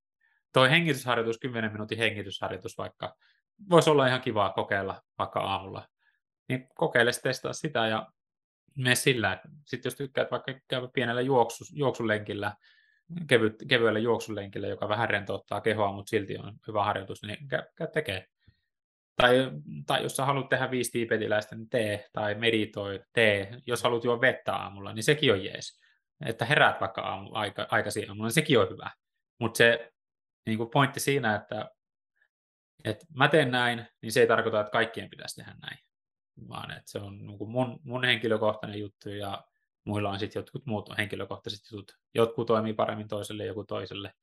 toi 0.53 0.69
hengitysharjoitus, 0.69 1.39
10 1.39 1.71
minuutin 1.71 1.97
hengitysharjoitus 1.97 2.77
vaikka, 2.77 3.15
voisi 3.69 3.89
olla 3.89 4.07
ihan 4.07 4.21
kivaa 4.21 4.53
kokeilla 4.53 5.01
vaikka 5.17 5.39
aamulla, 5.39 5.87
niin 6.49 6.67
kokeile 6.75 7.11
testaa 7.23 7.53
sitä 7.53 7.87
ja 7.87 8.07
mene 8.77 8.95
sillä, 8.95 9.33
että 9.33 9.49
sitten 9.67 9.89
jos 9.89 9.95
tykkäät 9.95 10.31
vaikka 10.31 10.53
käydä 10.67 10.87
pienellä 10.93 11.21
juoksu, 11.21 11.63
juoksulenkillä, 11.73 12.53
kevyt, 13.27 13.55
kevyellä 13.67 13.99
juoksulenkillä, 13.99 14.67
joka 14.67 14.89
vähän 14.89 15.09
rentouttaa 15.09 15.61
kehoa, 15.61 15.93
mutta 15.93 16.09
silti 16.09 16.37
on 16.37 16.53
hyvä 16.67 16.83
harjoitus, 16.83 17.23
niin 17.23 17.47
käy, 17.47 17.61
käy 17.75 17.87
tekee. 17.87 18.25
Tai, 19.21 19.51
tai 19.85 20.03
jos 20.03 20.15
sä 20.15 20.25
haluat 20.25 20.49
tehdä 20.49 20.71
viisi 20.71 20.91
tiipetiläistä, 20.91 21.55
niin 21.55 21.69
tee, 21.69 22.09
tai 22.13 22.35
meditoi, 22.35 23.03
tee. 23.13 23.61
Jos 23.67 23.83
haluat 23.83 24.03
juo 24.03 24.21
vettä 24.21 24.55
aamulla, 24.55 24.93
niin 24.93 25.03
sekin 25.03 25.33
on 25.33 25.43
jees. 25.43 25.81
Että 26.25 26.45
heräät 26.45 26.81
vaikka 26.81 27.01
aamu, 27.01 27.29
aika, 27.33 27.67
aikaisin 27.71 28.09
aamulla, 28.09 28.27
niin 28.27 28.33
sekin 28.33 28.59
on 28.59 28.69
hyvä. 28.69 28.91
Mutta 29.39 29.57
se 29.57 29.91
niin 30.45 30.57
kuin 30.57 30.69
pointti 30.69 30.99
siinä, 30.99 31.35
että, 31.35 31.71
että 32.83 33.05
mä 33.15 33.27
teen 33.27 33.51
näin, 33.51 33.85
niin 34.01 34.11
se 34.11 34.19
ei 34.19 34.27
tarkoita, 34.27 34.59
että 34.59 34.71
kaikkien 34.71 35.09
pitäisi 35.09 35.35
tehdä 35.35 35.55
näin. 35.61 35.77
Vaan 36.49 36.71
että 36.71 36.91
se 36.91 36.99
on 36.99 37.25
niin 37.25 37.37
kuin 37.37 37.51
mun, 37.51 37.79
mun 37.83 38.03
henkilökohtainen 38.03 38.79
juttu 38.79 39.09
ja 39.09 39.43
muilla 39.85 40.09
on 40.09 40.19
sitten 40.19 40.39
jotkut 40.39 40.65
muut 40.65 40.97
henkilökohtaiset 40.97 41.71
jutut. 41.71 41.97
Jotkut 42.13 42.47
toimii 42.47 42.73
paremmin 42.73 43.07
toiselle, 43.07 43.45
joku 43.45 43.63
toiselle. 43.63 44.13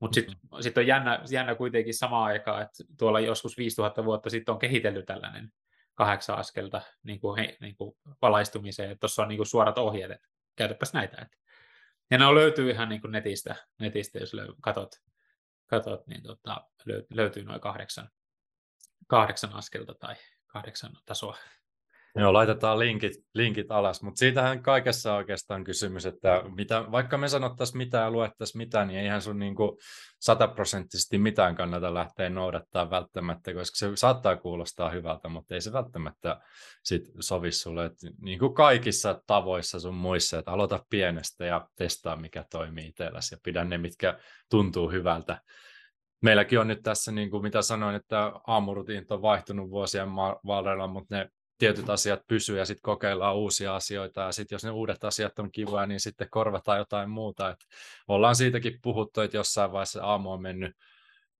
Mutta 0.00 0.14
sitten 0.14 0.34
mm-hmm. 0.34 0.62
sit 0.62 0.78
on 0.78 0.86
jännä, 0.86 1.20
jännä 1.30 1.54
kuitenkin 1.54 1.94
samaan 1.94 2.24
aikaan, 2.24 2.62
että 2.62 2.84
tuolla 2.98 3.20
joskus 3.20 3.58
5000 3.58 4.04
vuotta 4.04 4.30
sitten 4.30 4.52
on 4.52 4.58
kehitellyt 4.58 5.06
tällainen 5.06 5.52
kahdeksan 5.94 6.38
askelta 6.38 6.82
niin 7.02 7.20
kuin, 7.20 7.38
he, 7.38 7.56
niin 7.60 7.76
kuin 7.76 7.96
valaistumiseen. 8.22 8.98
Tuossa 8.98 9.22
on 9.22 9.28
niin 9.28 9.38
kuin 9.38 9.46
suorat 9.46 9.78
ohjeet, 9.78 10.10
että 10.10 10.28
käytäpäs 10.56 10.92
näitä. 10.92 11.22
Että. 11.22 11.36
Ja 12.10 12.18
ne 12.18 12.34
löytyy 12.34 12.70
ihan 12.70 12.88
niin 12.88 13.00
kuin 13.00 13.12
netistä, 13.12 13.54
netistä, 13.78 14.18
jos 14.18 14.34
löy, 14.34 14.48
katot, 14.60 14.90
katot 15.66 16.06
niin 16.06 16.22
tota, 16.22 16.66
löytyy 17.10 17.44
noin 17.44 17.60
kahdeksan, 17.60 18.10
kahdeksan 19.06 19.52
askelta 19.52 19.94
tai 19.94 20.14
kahdeksan 20.46 20.92
tasoa. 21.06 21.36
Joo, 22.16 22.32
laitetaan 22.32 22.78
linkit, 22.78 23.12
linkit 23.34 23.70
alas, 23.70 24.02
mutta 24.02 24.18
siitähän 24.18 24.62
kaikessa 24.62 25.14
oikeastaan 25.14 25.64
kysymys, 25.64 26.06
että 26.06 26.42
mitä, 26.56 26.84
vaikka 26.90 27.18
me 27.18 27.28
sanottaisiin 27.28 27.78
mitään 27.78 28.04
ja 28.04 28.10
luettaisiin 28.10 28.58
mitään, 28.58 28.88
niin 28.88 29.00
eihän 29.00 29.22
sun 29.22 29.38
niin 29.38 29.54
sataprosenttisesti 30.20 31.18
mitään 31.18 31.54
kannata 31.54 31.94
lähteä 31.94 32.30
noudattaa 32.30 32.90
välttämättä, 32.90 33.54
koska 33.54 33.76
se 33.76 33.90
saattaa 33.94 34.36
kuulostaa 34.36 34.90
hyvältä, 34.90 35.28
mutta 35.28 35.54
ei 35.54 35.60
se 35.60 35.72
välttämättä 35.72 36.40
sit 36.84 37.02
sovi 37.20 37.52
sulle. 37.52 37.84
Et 37.84 37.92
niin 38.20 38.38
kuin 38.38 38.54
kaikissa 38.54 39.20
tavoissa 39.26 39.80
sun 39.80 39.94
muissa, 39.94 40.38
että 40.38 40.50
aloita 40.50 40.84
pienestä 40.90 41.44
ja 41.44 41.68
testaa, 41.76 42.16
mikä 42.16 42.44
toimii 42.50 42.88
itselläsi 42.88 43.34
ja 43.34 43.38
pidä 43.42 43.64
ne, 43.64 43.78
mitkä 43.78 44.18
tuntuu 44.50 44.90
hyvältä. 44.90 45.40
Meilläkin 46.22 46.60
on 46.60 46.68
nyt 46.68 46.82
tässä, 46.82 47.12
niin 47.12 47.30
kuin 47.30 47.42
mitä 47.42 47.62
sanoin, 47.62 47.96
että 47.96 48.32
aamurutiinit 48.46 49.10
on 49.10 49.22
vaihtunut 49.22 49.70
vuosien 49.70 50.08
varrella, 50.46 50.86
mutta 50.86 51.16
ne 51.16 51.28
tietyt 51.58 51.90
asiat 51.90 52.20
pysyy 52.28 52.58
ja 52.58 52.64
sitten 52.64 52.82
kokeillaan 52.82 53.36
uusia 53.36 53.76
asioita 53.76 54.20
ja 54.20 54.32
sitten 54.32 54.56
jos 54.56 54.64
ne 54.64 54.70
uudet 54.70 55.04
asiat 55.04 55.38
on 55.38 55.52
kivoja, 55.52 55.86
niin 55.86 56.00
sitten 56.00 56.30
korvataan 56.30 56.78
jotain 56.78 57.10
muuta. 57.10 57.50
Et 57.50 57.58
ollaan 58.08 58.36
siitäkin 58.36 58.78
puhuttu, 58.82 59.20
että 59.20 59.36
jossain 59.36 59.72
vaiheessa 59.72 60.04
aamu 60.04 60.32
on 60.32 60.42
mennyt 60.42 60.76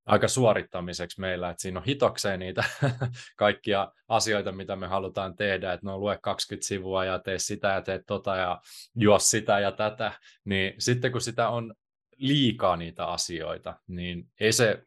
aika 0.06 0.28
suorittamiseksi 0.28 1.20
meillä, 1.20 1.50
että 1.50 1.62
siinä 1.62 1.80
on 1.80 1.86
hitokseen 1.86 2.40
niitä 2.40 2.64
kaikkia 3.36 3.92
asioita, 4.08 4.52
mitä 4.52 4.76
me 4.76 4.86
halutaan 4.86 5.36
tehdä, 5.36 5.72
että 5.72 5.86
no 5.86 5.98
lue 5.98 6.18
20 6.22 6.66
sivua 6.66 7.04
ja 7.04 7.18
tee 7.18 7.38
sitä 7.38 7.68
ja 7.68 7.82
tee 7.82 8.00
tota 8.06 8.36
ja 8.36 8.60
juo 8.94 9.18
sitä 9.18 9.60
ja 9.60 9.72
tätä, 9.72 10.12
niin 10.44 10.74
sitten 10.78 11.12
kun 11.12 11.20
sitä 11.20 11.48
on 11.48 11.74
liikaa 12.16 12.76
niitä 12.76 13.06
asioita, 13.06 13.74
niin 13.86 14.28
ei 14.40 14.52
se, 14.52 14.82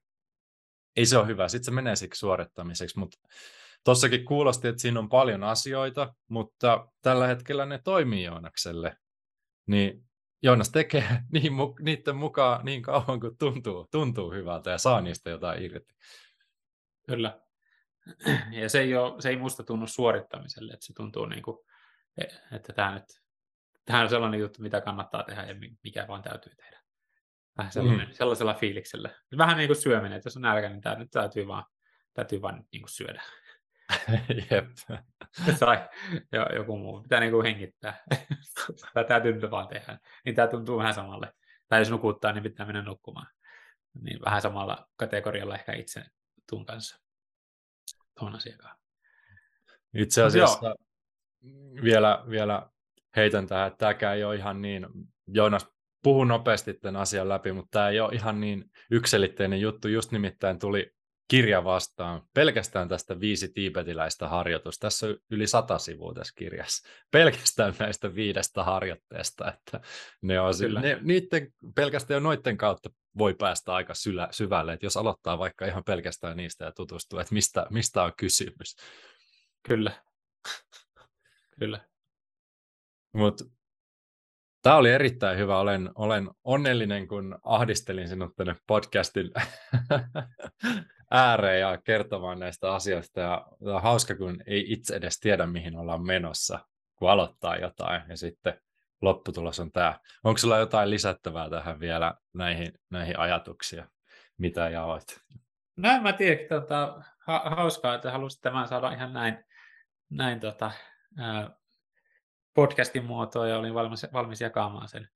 ei 0.96 1.06
se 1.06 1.18
ole 1.18 1.28
hyvä, 1.28 1.48
sitten 1.48 1.66
se 1.66 1.72
menee 1.72 1.96
siksi 1.96 2.20
suorittamiseksi, 2.20 3.00
mutta 3.00 3.18
Tossakin 3.84 4.26
kuulosti, 4.26 4.68
että 4.68 4.82
siinä 4.82 5.00
on 5.00 5.10
paljon 5.10 5.44
asioita, 5.44 6.14
mutta 6.28 6.88
tällä 7.02 7.28
hetkellä 7.28 7.66
ne 7.66 7.80
toimii 7.84 8.24
Joonakselle. 8.24 8.96
Niin 9.68 10.04
Joonas 10.44 10.70
tekee 10.70 11.04
niin, 11.34 11.54
niiden 11.80 12.16
mukaan 12.16 12.66
niin 12.66 12.82
kauan 12.82 13.20
kuin 13.20 13.38
tuntuu, 13.38 13.88
tuntuu 13.92 14.32
hyvältä 14.32 14.72
ja 14.72 14.78
saa 14.78 15.02
niistä 15.02 15.30
jotain 15.30 15.64
irti. 15.64 15.94
Kyllä. 17.08 17.40
Ja 18.52 18.70
se 18.70 18.80
ei, 18.80 18.96
ole, 18.96 19.22
se 19.22 19.30
ei 19.30 19.38
musta 19.38 19.64
tunnu 19.64 19.88
suorittamiselle, 19.88 20.74
että 20.74 20.86
se 20.86 20.94
tuntuu 20.94 21.26
niin 21.26 21.44
kuin, 21.44 21.58
että 22.52 22.74
tämä, 22.74 22.94
nyt, 22.94 23.04
tämä 23.86 24.02
on 24.02 24.10
sellainen 24.10 24.40
juttu, 24.40 24.62
mitä 24.62 24.82
kannattaa 24.82 25.24
tehdä 25.24 25.44
ja 25.44 25.56
mikä 25.84 26.08
vaan 26.08 26.22
täytyy 26.22 26.56
tehdä. 26.56 26.82
Vähän 27.58 27.72
sellainen, 27.72 28.08
mm. 28.08 28.14
sellaisella 28.14 28.54
fiiliksellä. 28.54 29.10
Vähän 29.38 29.58
niin 29.58 29.68
kuin 29.68 29.82
syöminen, 29.82 30.14
että 30.14 30.28
jos 30.28 30.36
on 30.36 30.42
nälkä, 30.42 30.70
niin 30.70 30.82
tämä 30.82 30.96
nyt 30.96 31.12
täytyy 31.12 31.48
vaan, 31.48 31.64
täytyy 32.14 32.42
vaan 32.42 32.64
niin 32.72 32.82
kuin 32.82 32.90
syödä. 32.90 33.24
Jep. 34.52 34.66
tai 35.60 35.90
jo, 36.32 36.46
joku 36.56 36.78
muu. 36.78 37.02
Pitää 37.02 37.20
niin 37.20 37.32
kuin 37.32 37.46
hengittää. 37.46 38.04
Tämä 38.94 39.04
täytyy 39.04 39.34
nyt 39.34 39.52
vaan 39.52 39.68
tehdä. 39.68 40.00
Niin 40.26 40.36
tämä 40.36 40.48
tuntuu 40.48 40.78
vähän 40.78 40.94
samalle. 40.94 41.34
tai 41.70 41.82
jos 41.82 41.90
nukuttaa, 41.90 42.34
niin 42.34 42.44
pitää 42.44 42.66
mennä 42.66 42.82
nukkumaan. 42.82 43.28
Niin 44.02 44.20
vähän 44.26 44.42
samalla 44.42 44.88
kategorialla 44.96 45.56
ehkä 45.56 45.74
itse 45.74 46.04
tuun 46.50 46.66
kanssa 46.66 47.02
tuon 48.20 48.36
asiakkaan. 48.36 48.78
Itse 49.94 50.24
asiassa 50.24 50.76
vielä, 51.84 52.24
vielä 52.30 52.70
heitän 53.16 53.48
tähän, 53.48 53.68
että 53.68 53.78
tämäkään 53.78 54.18
ei 54.18 54.24
ole 54.24 54.36
ihan 54.36 54.62
niin, 54.62 54.88
Joonas 55.28 55.68
puhun 56.04 56.28
nopeasti 56.28 56.74
tämän 56.74 57.02
asian 57.02 57.30
läpi, 57.30 57.52
mutta 57.52 57.70
tämä 57.72 57.90
ei 57.90 58.00
ole 58.00 58.14
ihan 58.14 58.42
niin 58.42 58.72
ykselitteinen 58.92 59.62
juttu. 59.62 59.88
Just 59.88 60.12
nimittäin 60.12 60.60
tuli 60.60 60.92
kirja 61.32 61.64
vastaan 61.64 62.22
pelkästään 62.34 62.88
tästä 62.88 63.20
viisi 63.20 63.50
tiipetiläistä 63.54 64.28
harjoitusta. 64.28 64.82
Tässä 64.82 65.08
on 65.08 65.18
yli 65.30 65.48
sata 65.48 65.78
sivua 65.78 66.14
tässä 66.14 66.34
kirjassa. 66.38 66.90
Pelkästään 67.12 67.74
näistä 67.80 68.16
viidestä 68.16 68.64
harjoitteesta. 68.64 69.54
Että 69.54 69.82
ne 70.22 70.40
on, 70.40 70.54
ne, 70.82 70.98
niiden, 71.02 71.54
pelkästään 71.76 72.16
jo 72.16 72.20
noiden 72.20 72.58
kautta 72.58 72.90
voi 73.18 73.34
päästä 73.34 73.74
aika 73.74 73.94
sylä, 73.94 74.28
syvälle, 74.32 74.74
että 74.74 74.86
jos 74.86 74.98
aloittaa 74.98 75.38
vaikka 75.38 75.66
ihan 75.66 75.84
pelkästään 75.84 76.38
niistä 76.38 76.66
ja 76.66 76.72
tutustuu, 76.72 77.20
että 77.20 77.34
mistä, 77.34 77.68
mistä 77.70 78.04
on 78.04 78.12
kysymys. 78.18 78.76
Kyllä. 79.68 79.92
Kyllä. 81.60 81.80
Mutta 83.14 83.46
Tämä 84.62 84.76
oli 84.76 84.92
erittäin 84.92 85.38
hyvä. 85.38 85.60
Olen, 85.60 85.90
olen 85.96 86.30
onnellinen, 86.44 87.08
kun 87.08 87.40
ahdistelin 87.44 88.08
sinut 88.08 88.36
tänne 88.36 88.56
podcastin 88.68 89.32
ääreen 91.12 91.60
ja 91.60 91.78
kertomaan 91.84 92.40
näistä 92.40 92.74
asioista. 92.74 93.20
Ja 93.20 93.48
on 93.62 93.82
hauska, 93.82 94.16
kun 94.16 94.42
ei 94.46 94.66
itse 94.68 94.96
edes 94.96 95.20
tiedä, 95.20 95.46
mihin 95.46 95.76
ollaan 95.76 96.06
menossa, 96.06 96.60
kun 96.96 97.10
aloittaa 97.10 97.58
jotain. 97.58 98.02
Ja 98.10 98.18
sitten 98.18 98.62
lopputulos 99.02 99.60
on 99.60 99.72
tämä. 99.72 100.00
Onko 100.24 100.38
sulla 100.38 100.58
jotain 100.58 100.90
lisättävää 100.90 101.50
tähän 101.50 101.80
vielä 101.80 102.14
näihin, 102.34 102.74
näihin 102.90 103.20
ajatuksiin, 103.20 103.84
mitä 104.38 104.70
jaoit? 104.70 105.22
No 105.78 105.90
mä 106.02 106.14
tiedän, 106.14 106.48
tota, 106.50 107.04
ha- 107.20 107.52
hauskaa, 107.56 107.96
että 107.96 108.12
halusit 108.12 108.42
tämän 108.42 108.68
saada 108.68 108.92
ihan 108.92 109.14
näin, 109.14 109.46
näin 110.10 110.40
tota, 110.40 110.72
ää, 111.18 111.50
podcastin 112.54 113.06
muotoa 113.06 113.48
ja 113.48 113.58
olin 113.58 113.74
valmis, 113.74 114.08
valmis 114.14 114.42
jakamaan 114.42 114.88
sen. 114.88 115.10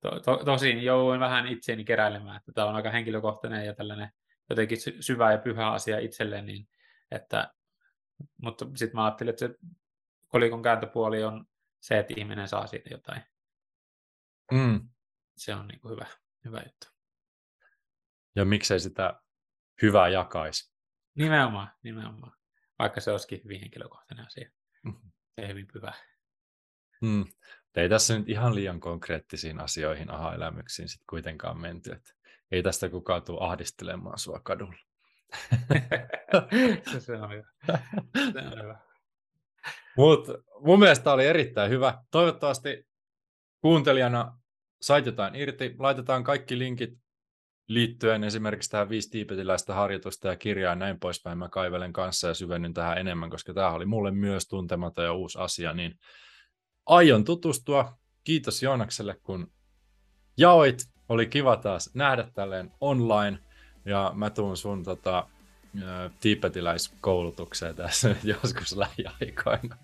To, 0.00 0.20
to, 0.20 0.36
tosin 0.44 0.82
jouduin 0.82 1.20
vähän 1.20 1.46
itseeni 1.46 1.84
keräilemään, 1.84 2.36
että 2.36 2.52
tämä 2.52 2.66
on 2.66 2.76
aika 2.76 2.90
henkilökohtainen 2.90 3.66
ja 3.66 3.74
tällainen 3.74 4.08
jotenkin 4.50 4.78
syvä 5.00 5.32
ja 5.32 5.38
pyhä 5.38 5.70
asia 5.70 5.98
itselleen, 5.98 6.46
niin 6.46 6.68
että, 7.10 7.54
mutta 8.42 8.66
sitten 8.74 8.96
mä 8.96 9.04
ajattelin, 9.04 9.30
että 9.30 9.48
se 9.48 9.54
kolikon 10.28 10.62
kääntöpuoli 10.62 11.24
on 11.24 11.46
se, 11.80 11.98
että 11.98 12.14
ihminen 12.16 12.48
saa 12.48 12.66
siitä 12.66 12.88
jotain. 12.90 13.22
Mm. 14.52 14.88
Se 15.36 15.54
on 15.54 15.68
niin 15.68 15.80
kuin 15.80 15.92
hyvä, 15.92 16.06
hyvä 16.44 16.62
juttu. 16.66 16.86
Ja 18.36 18.44
miksei 18.44 18.80
sitä 18.80 19.20
hyvää 19.82 20.08
jakaisi? 20.08 20.72
Nimenomaan, 21.14 21.70
nimenomaan. 21.82 22.36
Vaikka 22.78 23.00
se 23.00 23.10
olisikin 23.10 23.40
hyvin 23.44 23.60
henkilökohtainen 23.60 24.26
asia. 24.26 24.50
Mm-hmm. 24.82 25.12
Ja 25.36 25.46
hyvin 25.46 25.66
pyhä. 25.72 25.92
Mm. 27.00 27.24
Ei 27.74 27.88
tässä 27.88 28.18
nyt 28.18 28.28
ihan 28.28 28.54
liian 28.54 28.80
konkreettisiin 28.80 29.60
asioihin, 29.60 30.10
aha-elämyksiin 30.10 30.88
sitten 30.88 31.06
kuitenkaan 31.06 31.60
menty. 31.60 31.92
Että 31.92 32.12
ei 32.52 32.62
tästä 32.62 32.88
kukaan 32.88 33.22
tule 33.22 33.38
ahdistelemaan 33.40 34.18
sua 34.18 34.40
kadulla. 34.40 34.78
se 36.98 37.12
on 37.12 37.30
hyvä. 37.30 37.78
Se 38.32 38.38
on 38.38 38.62
hyvä. 38.62 38.78
Mut 39.96 40.26
mun 40.60 40.78
mielestä 40.78 41.12
oli 41.12 41.26
erittäin 41.26 41.70
hyvä. 41.70 42.02
Toivottavasti 42.10 42.86
kuuntelijana 43.60 44.38
sait 44.82 45.06
jotain 45.06 45.34
irti. 45.34 45.74
Laitetaan 45.78 46.24
kaikki 46.24 46.58
linkit 46.58 47.02
liittyen 47.68 48.24
esimerkiksi 48.24 48.70
tähän 48.70 48.88
viisi 48.88 49.10
tiipetiläistä 49.10 49.74
harjoitusta 49.74 50.28
ja 50.28 50.36
kirjaa 50.36 50.72
ja 50.72 50.76
näin 50.76 51.00
poispäin. 51.00 51.38
Mä 51.38 51.48
kaivelen 51.48 51.92
kanssa 51.92 52.28
ja 52.28 52.34
syvennyn 52.34 52.74
tähän 52.74 52.98
enemmän, 52.98 53.30
koska 53.30 53.54
tämä 53.54 53.70
oli 53.70 53.86
mulle 53.86 54.10
myös 54.10 54.48
tuntematon 54.48 55.04
ja 55.04 55.12
uusi 55.12 55.38
asia, 55.38 55.72
niin 55.72 55.98
aion 56.86 57.24
tutustua. 57.24 57.98
Kiitos 58.24 58.62
Joonakselle, 58.62 59.16
kun 59.22 59.52
jaoit. 60.36 60.91
Oli 61.12 61.26
kiva 61.26 61.56
taas 61.56 61.90
nähdä 61.94 62.24
tälleen 62.34 62.72
online. 62.80 63.38
Ja 63.84 64.12
mä 64.14 64.30
tuun 64.30 64.56
sun 64.56 64.84
tota, 64.84 65.26
tiipetiläiskoulutukseen 66.20 67.76
tässä 67.76 68.08
nyt 68.08 68.24
joskus 68.42 68.76
lähiaikoina. 68.76 69.76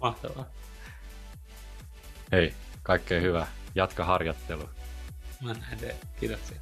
Mahtavaa. 0.00 0.44
Hei, 2.32 2.54
kaikkea 2.82 3.20
hyvää. 3.20 3.46
Jatka 3.74 4.04
harjoittelu. 4.04 4.68
Mä 5.42 5.52
näin 5.52 5.78
teen. 5.78 5.96
Kiitoksia. 6.20 6.56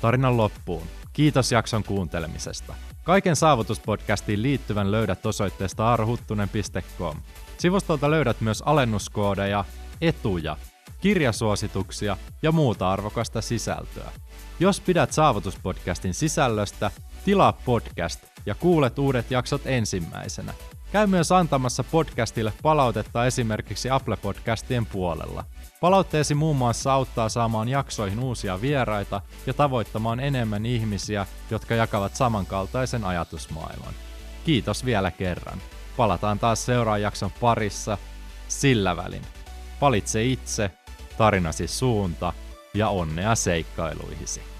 Tarinan 0.00 0.36
loppuun. 0.36 0.86
Kiitos 1.12 1.52
jakson 1.52 1.84
kuuntelemisesta. 1.84 2.74
Kaiken 3.02 3.36
saavutuspodcastiin 3.36 4.42
liittyvän 4.42 4.92
löydät 4.92 5.26
osoitteesta 5.26 5.92
arhuttunen.com. 5.92 7.16
Sivustolta 7.64 8.10
löydät 8.10 8.40
myös 8.40 8.62
alennuskoodeja, 8.62 9.64
etuja, 10.00 10.56
kirjasuosituksia 11.00 12.16
ja 12.42 12.52
muuta 12.52 12.92
arvokasta 12.92 13.40
sisältöä. 13.40 14.10
Jos 14.60 14.80
pidät 14.80 15.12
saavutuspodcastin 15.12 16.14
sisällöstä, 16.14 16.90
tilaa 17.24 17.52
podcast 17.52 18.24
ja 18.46 18.54
kuulet 18.54 18.98
uudet 18.98 19.30
jaksot 19.30 19.62
ensimmäisenä. 19.64 20.52
Käy 20.92 21.06
myös 21.06 21.32
antamassa 21.32 21.84
podcastille 21.84 22.52
palautetta 22.62 23.26
esimerkiksi 23.26 23.90
Apple 23.90 24.16
Podcastien 24.16 24.86
puolella. 24.86 25.44
Palautteesi 25.80 26.34
muun 26.34 26.56
muassa 26.56 26.92
auttaa 26.92 27.28
saamaan 27.28 27.68
jaksoihin 27.68 28.20
uusia 28.20 28.60
vieraita 28.60 29.20
ja 29.46 29.54
tavoittamaan 29.54 30.20
enemmän 30.20 30.66
ihmisiä, 30.66 31.26
jotka 31.50 31.74
jakavat 31.74 32.14
samankaltaisen 32.14 33.04
ajatusmaailman. 33.04 33.94
Kiitos 34.44 34.84
vielä 34.84 35.10
kerran. 35.10 35.58
Palataan 35.96 36.38
taas 36.38 36.66
seuraavan 36.66 37.02
jakson 37.02 37.30
parissa. 37.40 37.98
Sillä 38.48 38.96
välin. 38.96 39.22
Valitse 39.80 40.24
itse, 40.24 40.70
tarinasi 41.18 41.66
suunta 41.66 42.32
ja 42.74 42.88
onnea 42.88 43.34
seikkailuihisi. 43.34 44.53